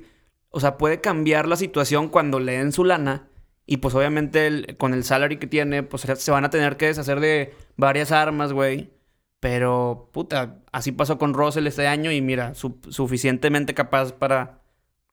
[0.49, 3.27] o sea, puede cambiar la situación cuando le den su lana
[3.65, 6.87] y pues obviamente el- con el salary que tiene, pues se van a tener que
[6.87, 8.91] deshacer de varias armas, güey.
[9.39, 14.61] Pero, puta, así pasó con Russell este año y mira, su- suficientemente capaz para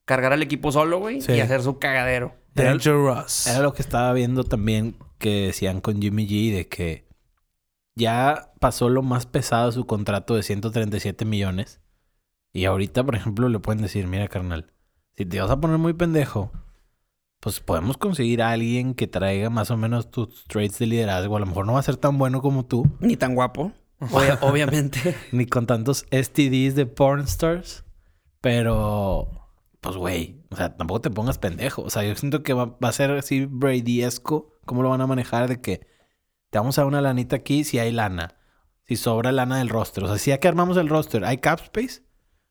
[0.04, 1.32] cargar al equipo solo, güey, Sí.
[1.32, 2.34] y hacer su cagadero.
[2.54, 3.46] Era- Dangerous.
[3.48, 7.06] Era lo que estaba viendo también que decían con Jimmy G de que
[7.96, 11.80] ya pasó lo más pesado su contrato de 137 millones.
[12.52, 14.72] Y ahorita, por ejemplo, le pueden decir, mira, carnal,
[15.16, 16.50] si te vas a poner muy pendejo,
[17.40, 21.36] pues podemos conseguir a alguien que traiga más o menos tus traits de liderazgo.
[21.36, 24.38] A lo mejor no va a ser tan bueno como tú, Ni tan guapo, obvia-
[24.42, 25.16] obviamente.
[25.32, 27.84] ni con tantos STDs de porn stars,
[28.40, 29.30] pero
[29.80, 31.82] pues güey, o sea, tampoco te pongas pendejo.
[31.82, 35.06] O sea, yo siento que va, va a ser así Brady-esco, cómo lo van a
[35.06, 35.86] manejar de que
[36.50, 38.34] te vamos a dar una lanita aquí si hay lana,
[38.86, 40.04] si sobra lana del roster.
[40.04, 42.02] O sea, si ya que armamos el roster, hay cap space,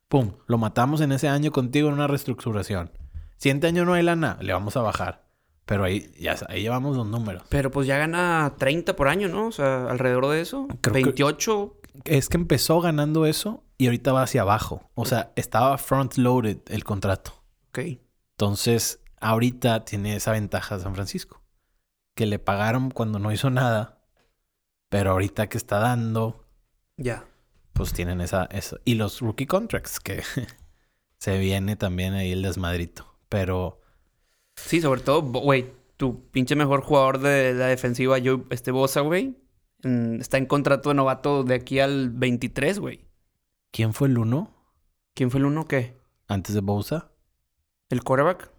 [0.07, 2.91] pum, lo matamos en ese año contigo en una reestructuración.
[3.39, 5.27] Siguiente año no hay lana, le vamos a bajar.
[5.65, 7.43] Pero ahí, ya, ahí llevamos los números.
[7.49, 9.47] Pero pues ya gana 30 por año, ¿no?
[9.47, 10.67] O sea, alrededor de eso.
[10.81, 11.75] Creo que- 28.
[12.05, 14.89] Es que empezó ganando eso y ahorita va hacia abajo.
[14.93, 17.43] O sea, estaba front loaded el contrato.
[17.69, 17.79] Ok.
[18.37, 21.41] Entonces, ahorita tiene esa ventaja San Francisco.
[22.15, 23.99] Que le pagaron cuando no hizo nada.
[24.89, 26.45] Pero ahorita que está dando,
[26.97, 27.25] Ya.
[27.73, 28.79] pues tienen esa, eso.
[28.85, 30.23] Y los rookie contracts, que
[31.19, 33.08] se viene también ahí el desmadrito.
[33.29, 33.79] Pero
[34.55, 39.37] Sí, sobre todo, güey, tu pinche mejor jugador de la defensiva, yo, este Bosa, güey,
[40.19, 43.05] está en contrato de novato de aquí al 23, güey.
[43.71, 44.53] ¿quién fue el uno
[45.15, 45.95] ¿Quién fue el uno qué?
[46.27, 47.11] antes de Bosa?
[47.89, 48.51] ¿El quarterback?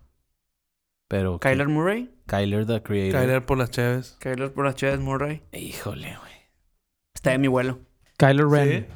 [1.08, 2.10] Pero ¿Kyler Murray?
[2.26, 3.20] Kyler the Creator.
[3.20, 4.16] Kyler por las Cheves.
[4.20, 5.42] Kyler por las Chaves Murray.
[5.52, 6.32] Híjole, güey.
[7.14, 7.80] Está de mi vuelo.
[8.16, 8.86] Kyler Ren.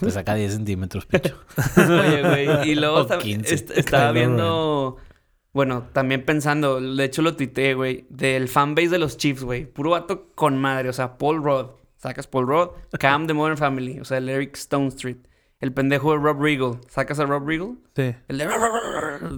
[0.00, 1.38] Te saca 10 centímetros, picho.
[1.76, 2.70] Oye, güey.
[2.70, 3.54] Y luego O tam- 15.
[3.54, 4.96] est- estaba viendo.
[5.54, 9.64] Bueno, también pensando, de hecho lo tuiteé, güey, del fanbase de los Chiefs, güey.
[9.64, 11.66] Puro vato con madre, o sea, Paul Rudd.
[11.96, 15.16] Sacas Paul Rudd, Cam de Modern Family, o sea, el Eric Stone Street.
[15.60, 16.78] El pendejo de Rob Riggle.
[16.88, 17.76] ¿Sacas a Rob Riggle?
[17.96, 18.14] Sí.
[18.28, 18.44] El de...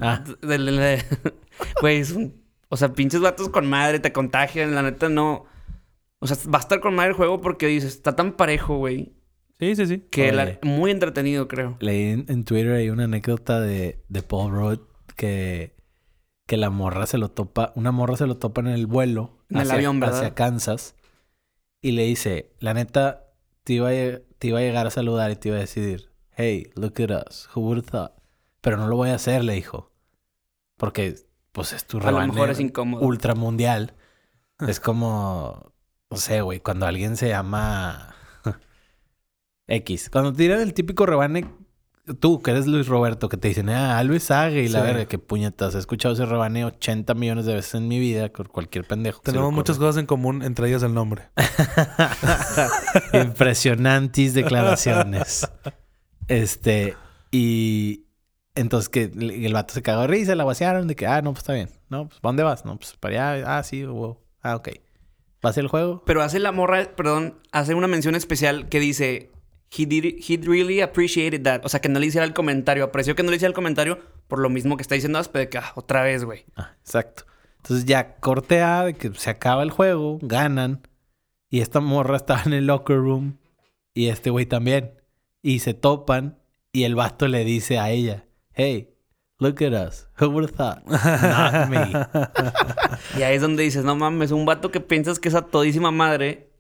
[0.01, 0.25] Ah.
[0.43, 1.05] del- del de-
[1.81, 2.43] Güey, es un...
[2.69, 5.45] O sea, pinches vatos con madre, te contagian, la neta no...
[6.19, 9.13] O sea, va a estar con madre el juego porque dices, está tan parejo, güey,
[9.61, 10.03] Sí, sí, sí.
[10.11, 11.77] que la- muy entretenido, creo.
[11.79, 14.81] Leí en, en Twitter hay una anécdota de, de Paul Rudd
[15.15, 15.76] que,
[16.47, 19.59] que la morra se lo topa, una morra se lo topa en el vuelo En
[19.59, 20.19] el avión, ¿verdad?
[20.19, 20.95] hacia Kansas
[21.83, 23.25] y le dice, la neta,
[23.65, 23.93] te iba, a,
[24.39, 27.49] te iba a llegar a saludar y te iba a decir, hey, look at us,
[27.55, 28.13] who would have thought?
[28.61, 29.93] Pero no lo voy a hacer, le dijo.
[30.77, 31.17] Porque,
[31.53, 33.05] pues, es tu A lo rebane mejor es incómodo.
[33.05, 33.95] ultramundial.
[34.67, 35.73] es como,
[36.11, 38.15] no sé, güey, cuando alguien se llama
[39.69, 40.11] X.
[40.11, 41.47] Cuando te tiran el típico rebane,
[42.21, 44.87] tú, que eres Luis Roberto, que te dicen, ah, Luis Sague y la Sí.
[44.87, 45.75] verga, que puñetas.
[45.75, 49.21] He escuchado ese rebane 80 millones de veces en mi vida con cualquier pendejo.
[49.23, 51.29] Tenemos muchas cosas en común, entre ellas el nombre.
[53.13, 55.49] Impresionantes declaraciones.
[56.29, 56.97] Este,
[57.31, 58.07] y
[58.55, 61.43] entonces que el vato se cagó de risa, la vaciaron de que, ah, no, pues
[61.43, 61.71] está bien.
[61.89, 62.65] No, pues, ¿para dónde vas?
[62.65, 63.59] No, pues para allá.
[63.59, 64.19] Ah, sí, wow.
[64.43, 64.69] Ah, ok.
[65.43, 66.03] ¿Vas el juego?
[66.07, 69.31] Pero hace la morra, perdón, hace una mención especial que dice,
[69.71, 71.65] he, did, he really appreciated that.
[71.65, 72.85] O sea, que no le hiciera el comentario.
[72.85, 73.99] Apreció que no le hiciera el comentario
[74.29, 76.45] por lo mismo que está diciendo Aspe, de que ah, otra vez, güey.
[76.57, 77.25] Ah, exacto.
[77.59, 80.87] Entonces ya corte A de que se acaba el juego, ganan.
[81.51, 83.39] Y esta morra estaba en el locker room.
[83.95, 84.93] Y este güey también.
[85.43, 86.39] Y se topan.
[86.73, 88.95] Y el vato le dice a ella, hey,
[89.39, 90.09] look at us.
[90.21, 90.85] Who would have thought?
[90.87, 91.93] Not me.
[93.19, 95.91] Y ahí es donde dices, no mames, un vato que piensas que es a todísima
[95.91, 96.51] madre,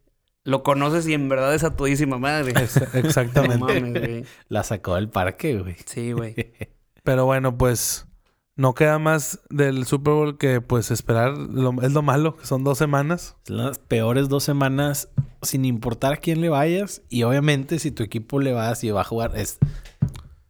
[0.46, 2.52] lo conoces y en verdad es a todísima madre.
[2.56, 3.58] Ex- No Exactamente.
[3.58, 4.24] mames, güey.
[4.48, 5.76] La sacó del parque, güey.
[5.84, 6.34] Sí, güey.
[7.02, 8.06] Pero bueno, pues
[8.54, 11.36] no queda más del Super Bowl que pues esperar.
[11.36, 13.36] Lo- es lo malo, que son dos semanas.
[13.44, 15.08] Son las peores dos semanas
[15.42, 17.02] sin importar a quién le vayas.
[17.08, 19.58] Y obviamente si tu equipo le vas y va a jugar es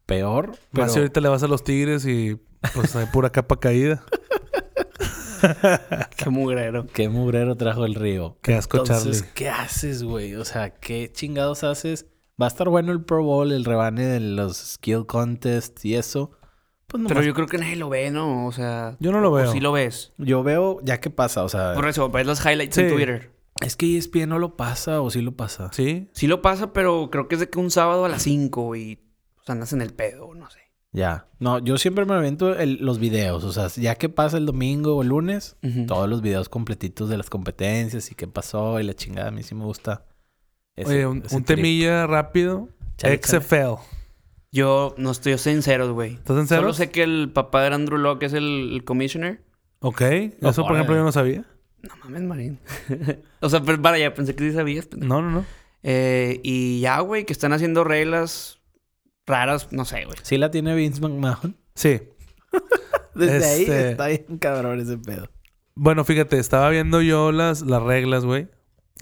[0.06, 0.52] peor.
[0.72, 2.38] Pero Más si ahorita le vas a los Tigres y
[2.74, 4.02] pues hay pura capa caída.
[6.16, 6.86] Qué mugrero.
[6.86, 8.38] qué mugrero trajo el río.
[8.42, 9.32] Qué asco, Entonces, Charlie.
[9.34, 10.34] ¿qué haces, güey?
[10.34, 12.06] O sea, ¿qué chingados haces?
[12.40, 16.30] Va a estar bueno el Pro Bowl, el rebane de los skill contests y eso.
[16.86, 18.46] Pues Pero nomás- yo creo que nadie lo ve, ¿no?
[18.46, 18.96] O sea...
[19.00, 19.50] Yo no lo o veo.
[19.52, 20.12] sí lo ves.
[20.18, 21.42] yo veo ya qué pasa.
[21.44, 22.92] O sea, Por eso, ves los highlights en.
[22.92, 23.32] Twitter.
[23.64, 25.70] es que ESPN no lo pasa o sí lo pasa.
[25.72, 26.10] Sí.
[26.12, 29.00] Sí lo pasa, pero creo que es de que un sábado a las 5 y
[29.34, 30.60] pues, andas en el pedo, no sé.
[30.96, 31.26] Ya.
[31.40, 33.44] No, yo siempre me avento el- los videos.
[33.44, 35.56] O sea, ya que pasa el domingo o el lunes,
[35.86, 39.28] todos los videos completitos de las competencias y qué pasó y la chingada.
[39.28, 40.06] A mí sí me gusta.
[40.74, 42.70] ese- Oye, un, ese un temilla rápido.
[42.96, 43.42] Chale, chale.
[43.42, 43.74] XFL.
[44.52, 46.14] Yo no estoy sincero, güey.
[46.14, 49.42] ¿Estás en Solo sé que el papá de Andrew Locke es el, el commissioner.
[49.80, 50.00] Ok.
[50.00, 51.44] Eso, por ejemplo, yo no sabía.
[51.82, 52.58] No mames, Marín.
[53.40, 54.88] o sea, pero para ya pensé que sí sabías.
[54.96, 55.44] No, no, no.
[55.82, 58.55] Eh, y ya, güey, que están haciendo reglas
[59.26, 60.16] raras, no sé, güey.
[60.22, 61.56] ¿Sí la tiene Vince McMahon?
[61.74, 62.00] Sí.
[63.14, 65.28] Desde ahí Este- está bien cabrón ese pedo.
[65.74, 68.48] Bueno, fíjate, estaba viendo yo las, las reglas, güey.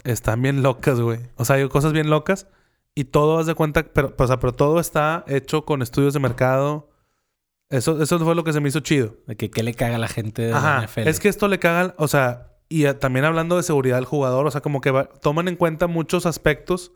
[0.03, 1.21] Están bien locas, güey.
[1.37, 2.49] O sea, hay cosas bien locas.
[2.97, 6.21] Y todo, haz de cuenta, pero, o sea, pero todo está hecho con estudios de
[6.21, 6.91] mercado.
[7.71, 9.17] Eso, eso fue lo que se me hizo chido.
[9.27, 10.85] De que qué le caga a la gente de la Ajá.
[10.87, 11.09] NFL.
[11.09, 14.47] Es que esto le cagan, o sea, y a- también hablando de seguridad del jugador,
[14.47, 16.93] o sea, como que va- toman en cuenta muchos aspectos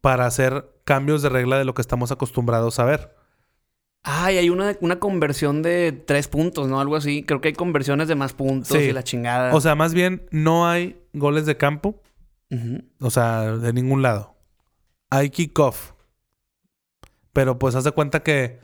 [0.00, 3.14] para hacer cambios de regla de lo que estamos acostumbrados a ver.
[4.04, 6.80] Ay, hay una, una conversión de tres puntos, ¿no?
[6.80, 7.22] Algo así.
[7.22, 8.78] Creo que hay conversiones de más puntos Sí.
[8.84, 9.54] y la chingada.
[9.54, 12.02] O sea, más bien no hay goles de campo,
[13.00, 14.34] o sea, de ningún lado.
[15.10, 15.92] Hay kickoff.
[17.32, 18.60] Pero pues haz de cuenta que,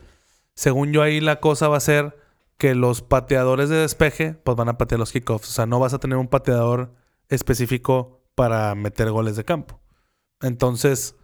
[0.55, 2.17] según yo ahí la cosa va a ser
[2.57, 5.49] que los pateadores de despeje, pues van a patear los kickoffs.
[5.49, 6.93] O sea, no vas a tener un pateador
[7.29, 9.79] específico para meter goles de campo.
[10.41, 11.15] Entonces,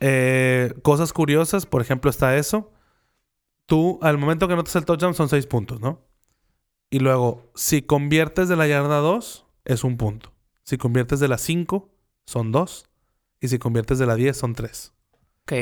[0.00, 2.72] eh, cosas curiosas, por ejemplo, está eso.
[3.66, 6.00] Tú, al momento que notas el touchdown, son seis puntos, ¿no?
[6.90, 10.32] Y luego, si conviertes de la yarda 2, es un punto.
[10.62, 11.90] Si conviertes de la 5,
[12.24, 12.88] son dos.
[13.40, 14.92] Y si conviertes de la 10, son tres.
[15.42, 15.52] Ok.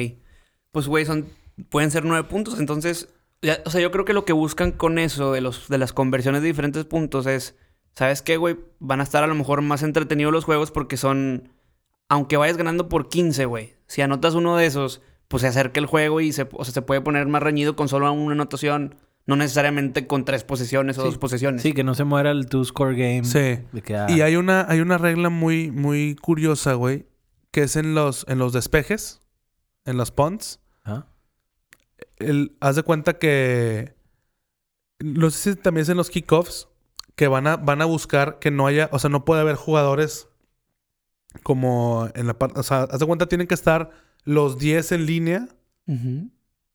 [0.71, 1.29] Pues, güey, son...
[1.69, 2.59] Pueden ser nueve puntos.
[2.59, 3.09] Entonces,
[3.65, 6.43] o sea, yo creo que lo que buscan con eso de, los, de las conversiones
[6.43, 7.57] de diferentes puntos es...
[7.95, 8.59] ¿Sabes qué, güey?
[8.79, 11.53] Van a estar a lo mejor más entretenidos los juegos porque son...
[12.09, 13.75] Aunque vayas ganando por 15, güey.
[13.87, 16.83] Si anotas uno de esos, pues se acerca el juego y se, o sea, se
[16.83, 18.95] puede poner más reñido con solo una anotación.
[19.27, 21.07] No necesariamente con tres posesiones o Sí.
[21.09, 21.63] dos posesiones.
[21.63, 23.25] Sí, que no se muera el two-score game.
[23.25, 23.59] Sí.
[23.73, 27.07] De que, ah, Y hay una, hay una regla muy, muy curiosa, güey,
[27.51, 29.21] que es en los, en los despejes,
[29.85, 30.61] en los punts.
[30.85, 31.09] ajá.
[32.19, 33.95] El, haz de cuenta que.
[35.01, 36.69] No sé si también es en los kickoffs.
[37.15, 38.89] Que van a, van a buscar que no haya.
[38.93, 40.29] O sea, no puede haber jugadores
[41.43, 42.61] como en la parte.
[42.61, 43.91] O sea, haz de cuenta, tienen que estar
[44.25, 45.49] los 10 en línea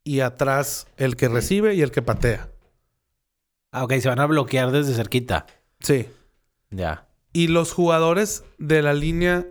[0.03, 2.49] y atrás el que recibe y el que patea.
[3.71, 5.45] Ah, ok, se van a bloquear desde cerquita.
[5.79, 6.07] Sí.
[6.71, 7.07] Ya.
[7.33, 9.47] Y los jugadores de la línea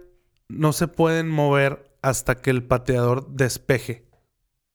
[0.49, 4.07] no se pueden mover hasta que el pateador despeje.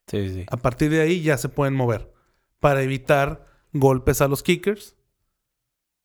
[0.07, 0.45] Sí, sí.
[0.49, 2.11] A partir de ahí ya se pueden mover.
[2.59, 4.95] Para evitar golpes a los kickers.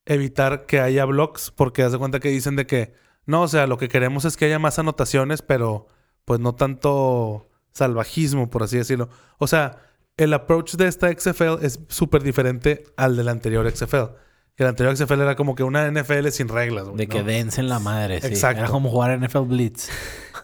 [0.05, 1.51] Evitar que haya blocks.
[1.51, 2.95] Porque haz de cuenta que dicen de que.
[3.31, 5.87] No, o sea, lo que queremos es que haya más anotaciones, pero
[6.25, 9.09] pues no tanto salvajismo, por así decirlo.
[9.38, 9.79] O sea,
[10.16, 14.16] el approach de esta XFL es súper diferente al del anterior XFL.
[14.57, 16.87] Que el anterior XFL era como que una NFL sin reglas.
[16.87, 17.25] güey, De que ¿no?
[17.25, 18.27] dense en la madre, sí.
[18.27, 18.62] Exacto.
[18.62, 19.88] Era como jugar NFL Blitz.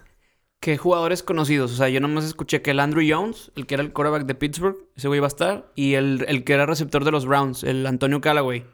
[0.61, 1.73] ¿Qué jugadores conocidos?
[1.73, 4.37] O sea, yo nomás escuché que el Andrew Jones, el que era el quarterback de
[4.37, 5.73] Pittsburgh, ese güey iba a estar.
[5.75, 8.65] Y el, el que era receptor de los Browns, el Antonio Callaway,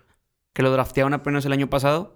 [0.52, 2.12] que lo draftearon apenas el año pasado.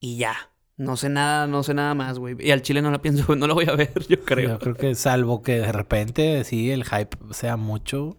[0.00, 0.50] Y ya.
[0.78, 2.36] No sé nada, no sé nada más, güey.
[2.38, 4.50] Y al Chile no la pienso, no lo voy a ver, yo creo.
[4.50, 8.18] Yo creo que salvo que de repente sí el hype sea mucho.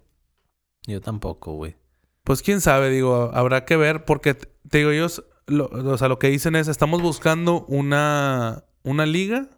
[0.86, 1.76] Yo tampoco, güey.
[2.24, 6.20] Pues quién sabe, digo, habrá que ver, porque te digo, ellos, lo, o sea, lo
[6.20, 9.50] que dicen es, estamos buscando una, una liga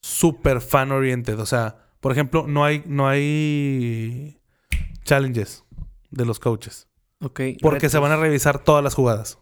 [0.00, 1.38] super fan oriented.
[1.38, 4.38] O sea, por ejemplo, no hay, no hay
[5.04, 5.64] challenges
[6.10, 6.88] de los coaches.
[7.20, 7.40] Ok.
[7.60, 9.38] Porque se van a revisar todas las jugadas.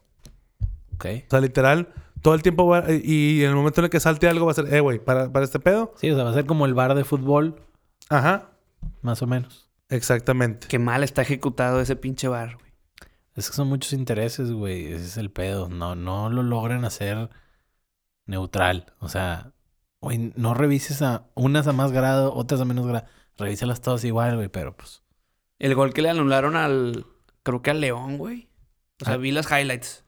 [0.94, 1.06] Ok.
[1.26, 1.92] O sea, literal,
[2.22, 4.54] todo el tiempo va, y en el momento en el que salte algo va a
[4.54, 5.92] ser, eh, güey, para, para este pedo.
[5.96, 7.60] Sí, o sea, va a ser como el bar de fútbol,
[8.08, 8.50] Ajá,
[9.02, 9.68] más o menos.
[9.88, 10.66] exactamente.
[10.68, 12.72] Qué mal está ejecutado ese pinche bar, güey.
[13.34, 14.92] Es que son muchos intereses, güey.
[14.92, 15.68] Ese es el pedo.
[15.70, 17.30] No, no lo logran hacer
[18.26, 18.92] neutral.
[18.98, 19.52] O sea,
[20.00, 23.06] güey, no revises a unas a más grado, otras a menos grado.
[23.38, 25.02] Revísalas todas igual, güey, pero pues.
[25.58, 27.06] El gol que le anularon al.
[27.42, 28.48] Creo que al León, güey.
[29.00, 29.16] O sea, Ah.
[29.16, 30.04] vi las highlights.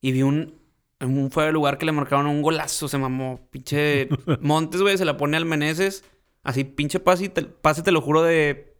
[0.00, 0.54] Y vi un.
[1.00, 2.88] En un fuera de lugar que le marcaron un golazo.
[2.88, 3.40] Se mamó.
[3.50, 4.08] Pinche
[4.40, 4.96] Montes, güey.
[4.98, 6.04] Se la pone al Meneses.
[6.42, 8.76] Así, pinche pase, te, pase, te lo juro, de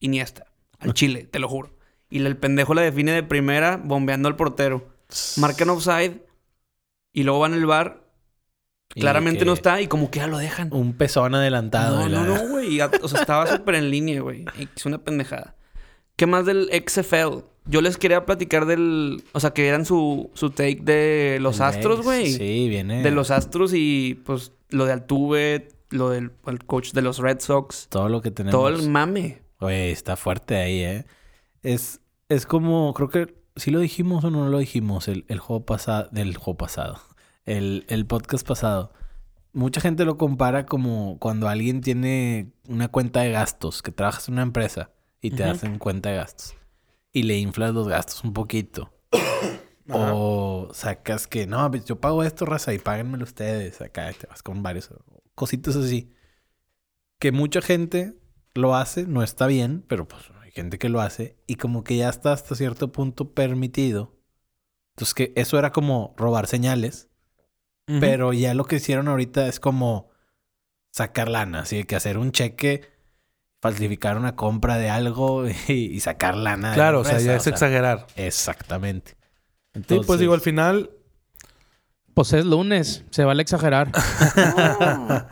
[0.00, 0.46] Iniesta.
[0.78, 1.74] Al Chile, te lo juro.
[2.10, 4.86] Y el pendejo la define de primera, bombeando al portero.
[5.38, 6.22] Marcan offside.
[7.12, 8.04] Y luego van al bar.
[8.88, 9.80] Claramente no está.
[9.80, 10.68] Y como que ya lo dejan.
[10.72, 12.08] Un pezón adelantado.
[12.08, 12.80] No, no, no, güey.
[12.80, 14.44] O sea, estaba súper en línea, güey.
[14.76, 15.56] Es una pendejada.
[16.16, 17.44] ¿Qué más del XFL?
[17.68, 19.24] Yo les quería platicar del...
[19.32, 22.32] O sea, que eran su, su take de los El Astros, güey.
[22.32, 23.02] Sí, viene.
[23.02, 27.40] De los Astros y, pues, lo de Altuve, lo del el coach de los Red
[27.40, 27.88] Sox.
[27.88, 28.52] Todo lo que tenemos.
[28.52, 29.42] Todo el mame.
[29.60, 31.04] Güey, está fuerte ahí, ¿eh?
[31.62, 35.64] Es, es como, creo que sí lo dijimos o no lo dijimos el, el juego
[35.64, 37.00] pasado, del juego pasado,
[37.44, 38.92] el, el podcast pasado.
[39.52, 44.34] Mucha gente lo compara como cuando alguien tiene una cuenta de gastos, que trabajas en
[44.34, 44.90] una empresa
[45.22, 46.54] y te hacen cuenta de gastos
[47.16, 48.92] y le inflas los gastos un poquito.
[49.88, 50.12] Ajá.
[50.12, 53.80] O sacas que, no, pues yo pago esto, raza, y páguenmelo ustedes.
[53.80, 54.90] Acá te vas con varios
[55.34, 56.12] cositas así.
[57.18, 58.18] Que mucha gente
[58.52, 61.38] lo hace, no está bien, pero pues hay gente que lo hace.
[61.46, 64.20] Y como que ya está hasta cierto punto permitido.
[64.90, 67.08] Entonces que eso era como robar señales.
[67.86, 70.10] Pero ya lo que hicieron ahorita es como
[70.90, 71.60] sacar lana.
[71.60, 72.82] Así que hacer un cheque,
[73.70, 76.70] falsificar una compra de algo y, y sacar lana.
[76.70, 78.06] de la Claro, o sea, ya es exagerar.
[78.16, 79.12] Exactamente.
[79.12, 79.16] Sí,
[79.72, 80.90] pues Entonces- digo, al final,
[82.14, 83.92] Pues es lunes, se vale exagerar.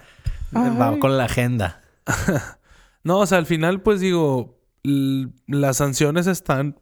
[0.55, 1.81] Va con la agenda.
[3.07, 6.81] No, o sea, al final, pues digo, las sanciones están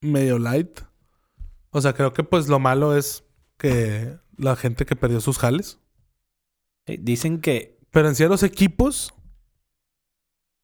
[0.00, 0.80] medio light.
[1.68, 3.24] O sea, creo que pues lo malo es
[3.58, 5.78] que la gente que perdió sus jales.
[6.86, 9.12] Eh, Dicen que Pero en sí a los equipos,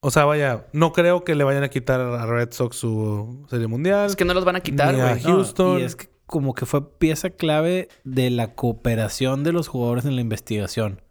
[0.07, 3.67] o sea, vaya, no creo que le vayan a quitar a Red Sox su serie
[3.67, 4.07] mundial.
[4.07, 5.21] Es que no los van a quitar, Ni a güey.
[5.21, 5.81] Houston.
[5.81, 10.15] y es que como que fue pieza clave de la cooperación de los jugadores en
[10.15, 11.03] la investigación.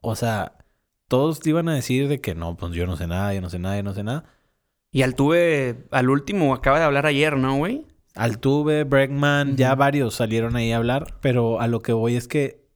[0.00, 0.58] O sea,
[1.06, 3.60] todos iban a decir de que no, pues yo no sé nada, yo no sé
[3.60, 4.24] nada, yo no sé nada.
[4.90, 7.86] Y Altuve, al último, acaba de hablar ayer, ¿no, güey?
[8.16, 12.66] Altuve, Bregman, ya varios salieron ahí a hablar, pero a lo que voy es que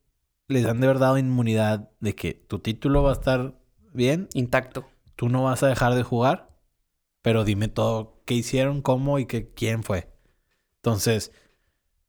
[0.46, 3.54] les han de verdad dado inmunidad de que tu título va a estar
[3.92, 4.86] bien, Intacto.
[5.16, 6.50] Tú no vas a dejar de jugar,
[7.22, 10.10] pero dime todo qué hicieron, cómo y que, quién fue.
[10.76, 11.32] Entonces,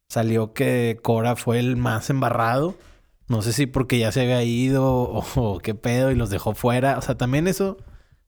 [0.07, 2.75] salió que Cora fue el más embarrado.
[3.27, 6.53] No sé si porque ya se había ido o, o qué pedo y los dejó
[6.53, 6.97] fuera.
[6.97, 7.77] O sea, también eso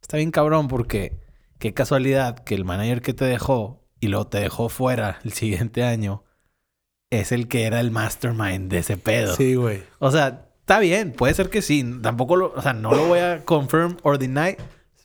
[0.01, 1.19] está bien cabrón porque
[1.59, 5.83] qué casualidad que el manager que te dejó y luego te dejó fuera el siguiente
[5.83, 6.23] año
[7.09, 9.35] es el que era el mastermind de ese pedo.
[9.35, 9.83] Sí, güey.
[9.99, 11.85] O sea, está bien, puede ser que sí.
[12.01, 14.57] Tampoco lo, o sea, no lo voy a confirm or deny,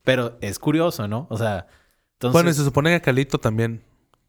[0.03, 1.29] pero es curioso, ¿no?
[1.31, 1.69] O sea,
[2.15, 3.81] entonces, Bueno, y se supone que Calito también.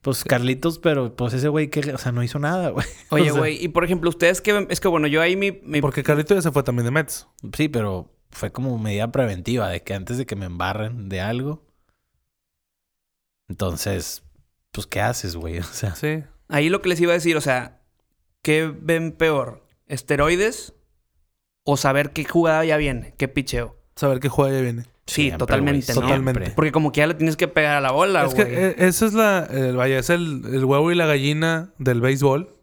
[0.02, 2.86] pues Carlitos, pero pues ese güey que, o sea, no hizo nada, güey.
[3.10, 4.68] Oye, O sea, güey, y por ejemplo, ustedes que...
[4.70, 5.52] Es que bueno, yo ahí mi...
[5.64, 7.28] mi- Porque Carlito ya se fue también de Mets.
[7.58, 11.66] Sí, pero fue como medida preventiva de que antes de que me embarren de algo.
[13.50, 14.24] Entonces,
[14.72, 15.58] pues, ¿qué haces, güey?
[15.60, 16.24] O sea, Sí.
[16.50, 17.82] Ahí lo que les iba a decir, o sea,
[18.44, 19.66] ¿qué ven peor?
[19.88, 20.74] ¿Esteroides
[21.64, 23.14] o saber qué jugada ya viene?
[23.18, 23.76] ¿Qué picheo?
[23.95, 24.84] Saber qué juega ya viene.
[25.05, 26.01] Sí, siempre, totalmente, ¿no?
[26.01, 26.51] Totalmente.
[26.55, 28.55] Porque como que ya le tienes que pegar a la bola, es que güey.
[28.55, 29.47] eh, esa es la...
[29.51, 32.55] eh, vaya, es el, el huevo y la gallina del béisbol.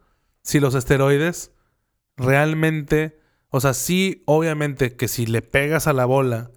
[0.42, 1.52] Si los esteroides
[2.16, 3.18] realmente...
[3.52, 6.50] O sea, sí, obviamente que si le pegas a la bola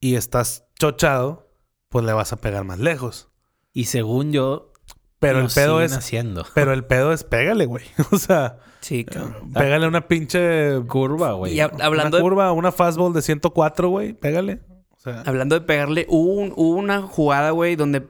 [0.00, 1.48] y estás chochado,
[1.88, 3.28] pues le vas a pegar más lejos.
[3.72, 4.72] y según yo,
[5.20, 5.96] Pero lo el pedo siguen es...
[5.96, 6.44] haciendo.
[6.54, 7.84] Pero el pedo es pégale, güey.
[8.10, 9.50] O sea, Sí, cabrón.
[9.54, 10.80] pégale una pinche...
[10.88, 11.54] Curva, güey.
[11.54, 14.12] Y hab- hablando una de, curva, una fastball de 104, güey.
[14.12, 14.60] Pégale.
[14.90, 18.02] O sea, hablando de pegarle, hubo, un- hubo una jugada, güey, donde,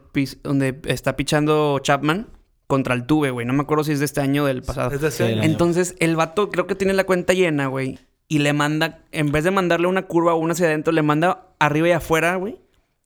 [0.42, 2.28] donde está pichando Chapman
[2.66, 3.46] contra el Tuve, güey.
[3.46, 4.90] No me acuerdo si es de este año o del pasado.
[4.94, 7.98] es de Sí, el año- Entonces, el vato creo que tiene la cuenta llena, güey.
[8.28, 11.48] Y le manda, en vez de mandarle una curva o una hacia adentro, le manda
[11.58, 12.58] arriba y afuera, güey.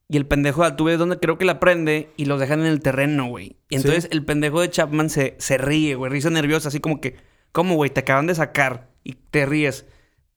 [0.08, 2.66] Y el pendejo de Altuve es donde creo que la prende y los dejan en
[2.66, 3.56] el terreno, güey.
[3.68, 4.10] Y entonces Sí.
[4.12, 6.12] el pendejo de Chapman se, se ríe, güey.
[6.12, 7.16] Risa nerviosa, así como que,
[7.56, 7.88] ¿cómo, güey?
[7.88, 9.86] Te acaban de sacar y te ríes.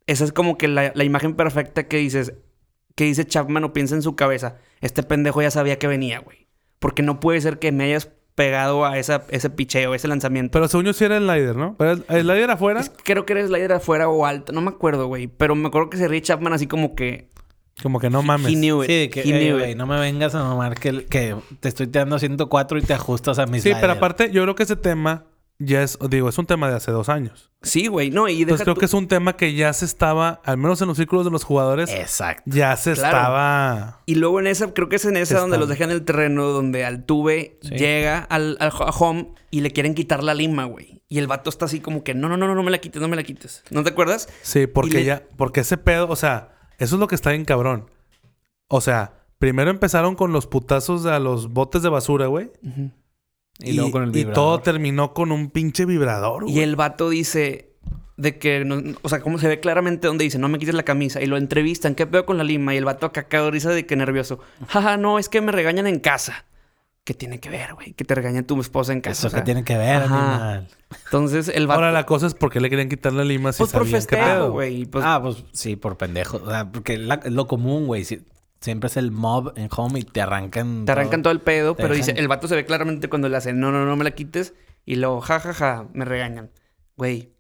[0.08, 2.32] Esa es como que la, la imagen perfecta que dices,
[2.96, 4.56] que dice Chapman o piensa en su cabeza.
[4.80, 6.48] Este pendejo ya sabía que venía, güey.
[6.80, 10.54] Porque no puede ser que me hayas pegado a esa, ese picheo, ese lanzamiento.
[10.54, 11.76] Pero según yo sí era el slider, ¿no?
[11.78, 14.70] Pero el, el slider afuera, Es- creo que eres slider afuera o alto, no me
[14.70, 15.28] acuerdo, güey.
[15.28, 17.28] Pero me acuerdo que se ríe Chapman así como que.
[17.84, 18.54] como que no mames.
[18.54, 18.88] He knew it.
[18.90, 19.78] Sí, que, He "Ey, knew güey, it".
[19.78, 23.46] no me vengas a mamar que, que te estoy tirando 104 y te ajustas a
[23.46, 25.26] mis Sí, pero aparte, yo creo que ese tema
[25.60, 27.52] ya es, digo, es un tema de hace dos años.
[27.62, 28.10] Sí, güey.
[28.12, 30.58] No, y deja Entonces creo tú- que es un tema que ya se estaba, al
[30.58, 32.44] menos en los círculos de los jugadores, Exacto.
[32.46, 33.18] ya se Claro.
[33.18, 34.02] estaba.
[34.06, 36.46] Y luego en esa, creo que es en esa donde los dejan en el terreno,
[36.48, 37.76] donde Altuve Sí.
[37.76, 41.04] llega al, al a home y le quieren quitar la lima, güey.
[41.10, 43.02] Y el vato está así como que, no, no, no, no, no me la quites,
[43.02, 43.64] no me la quites.
[43.72, 44.30] ¿No te acuerdas?
[44.42, 47.44] Sí, porque le- ya, porque ese pedo, o sea, eso es lo que está bien
[47.46, 47.90] cabrón.
[48.70, 52.52] O sea, primero empezaron con los putazos a los botes de basura, güey.
[53.60, 54.34] Y, luego con el y vibrador.
[54.36, 56.58] todo terminó con un pinche vibrador, güey.
[56.58, 57.74] Y el vato dice
[58.18, 60.84] de que, no- o sea, como se ve claramente donde dice, no me quites la
[60.84, 61.22] camisa.
[61.22, 62.74] Y lo entrevistan, ¿qué pedo con la lima?
[62.74, 64.40] Y el vato acá de risa de que nervioso.
[64.68, 66.46] Jaja, no, es que me regañan en casa.
[67.06, 67.94] ¿Qué tiene que ver, güey?
[67.94, 69.14] Que te regaña tu esposa en casa.
[69.20, 69.40] Eso o sea.
[69.40, 70.30] que tiene que ver, ajá.
[70.54, 70.68] animal.
[71.06, 71.80] Entonces el vato...
[71.80, 74.52] Ahora la cosa es por qué le querían quitar la lima si pues por pedo.
[74.52, 74.86] güey.
[74.86, 76.38] Pues, ah, pues sí, por pendejo.
[76.38, 78.04] O sea, porque la- es lo común, güey.
[78.06, 78.22] Si-
[78.62, 80.86] siempre es el mob en home y te arrancan.
[80.86, 83.38] Te arrancan todo el pedo, pero dejan- dice, el vato se ve claramente cuando le
[83.38, 84.54] hacen, no, no, no me la quites.
[84.86, 86.50] Y luego, ja, ja, ja, me regañan.
[86.98, 87.32] Güey,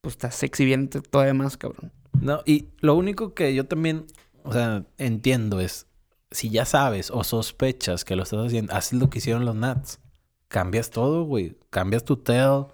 [0.00, 1.92] pues estás exhibiendo todavía más, cabrón.
[2.20, 4.06] No, y lo único que yo también,
[4.44, 5.86] o sea, entiendo es,
[6.30, 10.00] si ya sabes o sospechas que lo estás haciendo, haces lo que hicieron los Nats.
[10.48, 11.56] Cambias todo, güey.
[11.70, 12.66] Cambias tu tail,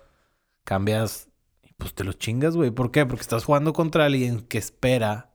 [0.64, 1.28] cambias,
[1.62, 2.70] y pues te lo chingas, güey.
[2.70, 3.06] ¿Por qué?
[3.06, 5.29] Porque estás jugando contra alguien que espera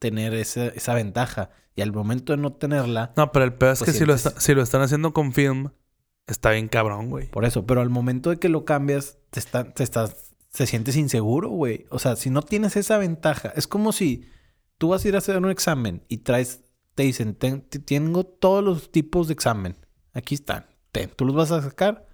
[0.00, 1.50] tener esa, esa ventaja.
[1.76, 4.12] Y al momento de no tenerla, No, pero el peor es Pues que si lo,
[4.14, 5.68] está- si lo están haciendo con film,
[6.26, 7.28] está bien cabrón, güey.
[7.30, 10.96] por eso, pero al momento de que lo cambias, te, está, te estás, te sientes
[10.96, 11.86] inseguro, güey.
[11.90, 14.26] O sea, si no tienes esa ventaja, es como si
[14.78, 16.62] tú vas a ir a hacer un examen y traes,
[16.96, 19.76] te dicen, "Ten- te- tengo todos los tipos de examen.
[20.12, 20.66] Aquí están.
[20.90, 22.08] Ten, tú los vas a sacar.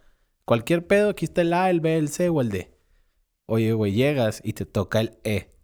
[0.44, 2.76] Cualquier pedo, aquí está el A, el B, el C o el D.
[3.46, 5.55] Oye, güey, llegas y te toca el E.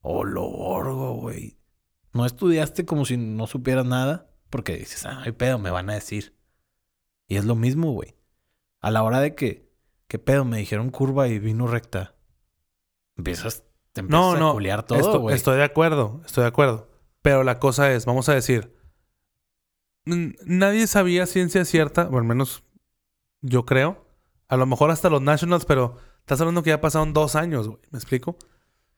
[0.00, 1.58] Oh, lo orgo, güey.
[2.12, 5.94] No estudiaste como si no supieras nada, porque dices, ah, hay pedo, me van a
[5.94, 6.36] decir.
[7.28, 8.16] Y es lo mismo, güey.
[8.80, 9.70] A la hora de que,
[10.08, 10.44] ¿qué pedo?
[10.44, 12.16] Me dijeron curva y vino recta.
[13.16, 14.52] Empiezas, te empiezas No, a no.
[14.54, 15.36] culiar todo, güey.
[15.36, 16.88] estoy de acuerdo, estoy de acuerdo.
[17.22, 18.74] Pero la cosa es, vamos a decir,
[20.04, 22.64] nadie sabía ciencia cierta, o al menos
[23.42, 24.06] yo creo.
[24.48, 27.80] A lo mejor hasta los Nationals, pero estás hablando que ya pasaron dos años, güey.
[27.90, 28.36] ¿Me explico?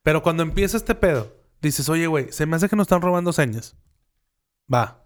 [0.03, 3.33] Pero cuando empieza este pedo, dices, oye, güey, se me hace que nos están robando
[3.33, 3.77] señas.
[4.73, 5.05] Va.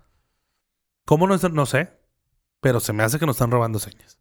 [1.05, 1.91] ¿Cómo no, no sé?
[2.61, 4.19] Pero se me hace que nos están robando señas.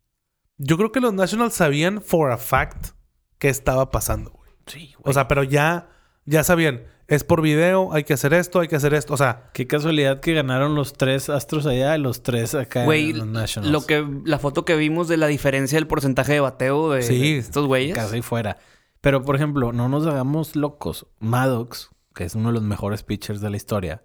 [0.57, 2.89] Yo creo que los Nationals sabían for a fact
[3.39, 4.51] qué estaba pasando, güey.
[4.67, 5.09] Sí, güey.
[5.09, 5.89] O sea, pero ya,
[6.26, 9.13] ya sabían, es por video, hay que hacer esto, hay que hacer esto.
[9.13, 13.11] O sea, Qué casualidad que ganaron los tres astros allá y los tres acá Güey,
[13.11, 13.71] en los Nationals.
[13.71, 17.34] lo que, la foto que vimos de la diferencia del porcentaje de bateo de, Sí.
[17.34, 17.95] de estos güeyes.
[17.95, 18.57] Casi fuera.
[19.06, 21.06] Pero, por ejemplo, no nos hagamos locos.
[21.20, 24.03] Maddox, que es uno de los mejores pitchers de la historia.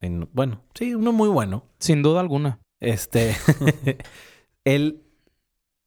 [0.00, 1.66] en- bueno, sí, uno muy bueno.
[1.78, 2.58] Sin duda alguna.
[2.80, 3.36] Este,
[4.64, 5.02] él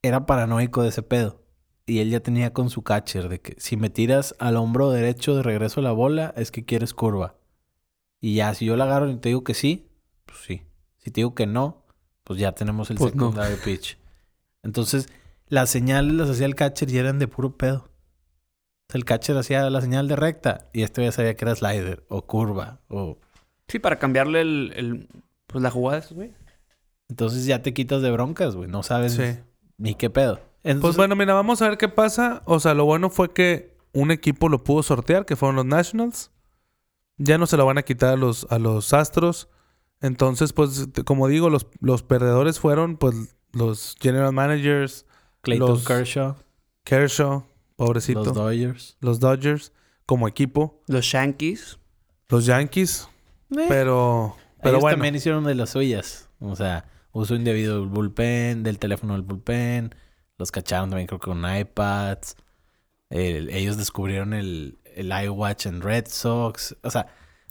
[0.04, 1.42] era paranoico de ese pedo.
[1.88, 5.36] Y él ya tenía con su catcher de que si me tiras al hombro derecho
[5.36, 7.36] de regreso a la bola, es que quieres curva.
[8.22, 9.88] Y ya, si yo la agarro y te digo que sí,
[10.26, 10.62] pues sí.
[10.98, 11.84] Si te digo que no,
[12.24, 13.32] pues ya tenemos el Pues no.
[13.32, 13.98] secondary pitch.
[14.64, 15.08] Entonces,
[15.48, 17.90] las señales las hacía el catcher y eran de puro pedo.
[18.94, 22.22] El catcher hacía la señal de recta y este ya sabía que era slider o
[22.24, 23.18] curva o
[23.68, 25.10] Sí, para cambiarle el, el-
[25.48, 26.34] pues la jugada, güey.
[27.10, 28.70] Entonces ya te quitas de broncas, güey.
[28.70, 29.40] No sabes sí.
[29.78, 30.40] ni qué pedo.
[30.82, 32.42] Pues bueno, mira, vamos a ver qué pasa.
[32.46, 36.32] O sea, lo bueno fue que un equipo lo pudo sortear, que fueron los Nationals.
[37.18, 39.48] Ya no se lo van a quitar a los, a los Astros.
[40.02, 45.06] Entonces, pues, como digo, los, los perdedores fueron, pues, los General Managers,
[45.42, 46.36] Clayton los- Kershaw,
[46.84, 47.46] Kershaw,
[47.76, 48.98] pobrecito, los los, Dodgers.
[49.02, 49.72] Dodgers,
[50.06, 51.80] como equipo, Los Yankees.
[52.30, 53.08] los Yankees,
[53.52, 54.98] Eh, pero, pero ellos bueno.
[54.98, 56.30] también hicieron de las suyas.
[56.40, 59.94] O sea, uso indebido del bullpen, del teléfono del bullpen.
[60.38, 62.36] Los cacharon también creo que con iPads.
[63.10, 66.76] El- ellos descubrieron el, el iWatch en Red Sox.
[66.84, 67.08] O sea,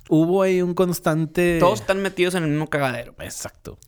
[0.09, 1.59] hubo ahí un constante...
[1.61, 3.14] Todos están metidos en el mismo cagadero.
[3.20, 3.79] Exacto.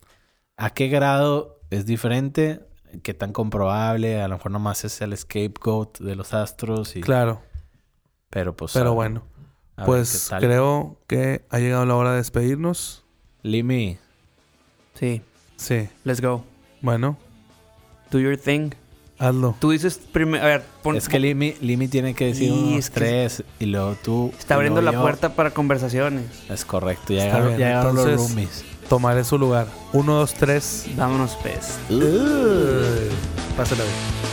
[0.55, 2.66] ¿A qué grado es diferente?
[3.03, 4.21] ¿Qué tan comprobable?
[4.21, 6.95] A lo mejor nomás es el scapegoat de los astros.
[6.95, 7.01] Y...
[7.01, 7.41] Claro,
[8.29, 8.73] Pero pues...
[8.73, 9.23] pero a- bueno.
[9.75, 13.03] a Pues creo que ha llegado la hora de despedirnos.
[13.43, 13.97] Limi,
[14.95, 15.21] Sí,
[15.57, 16.43] Sí, let's go.
[16.81, 17.17] bueno,
[18.11, 18.71] Do your thing.
[19.19, 19.55] hazlo.
[19.59, 22.79] Tú dices primero, a ver, pon- es que Limi, Limi tiene que decir Y unos
[22.79, 24.31] es que- tres y luego tú...
[24.39, 25.01] está abriendo la yo.
[25.01, 26.25] puerta para conversaciones.
[26.49, 28.65] Es correcto, ya llegaron, bien, ya llegaron los roomies.
[28.89, 29.67] Tomaré su lugar.
[29.93, 30.85] Uno, dos, tres.
[30.95, 31.77] Vámonos, pez.
[33.57, 34.26] Pásala bien.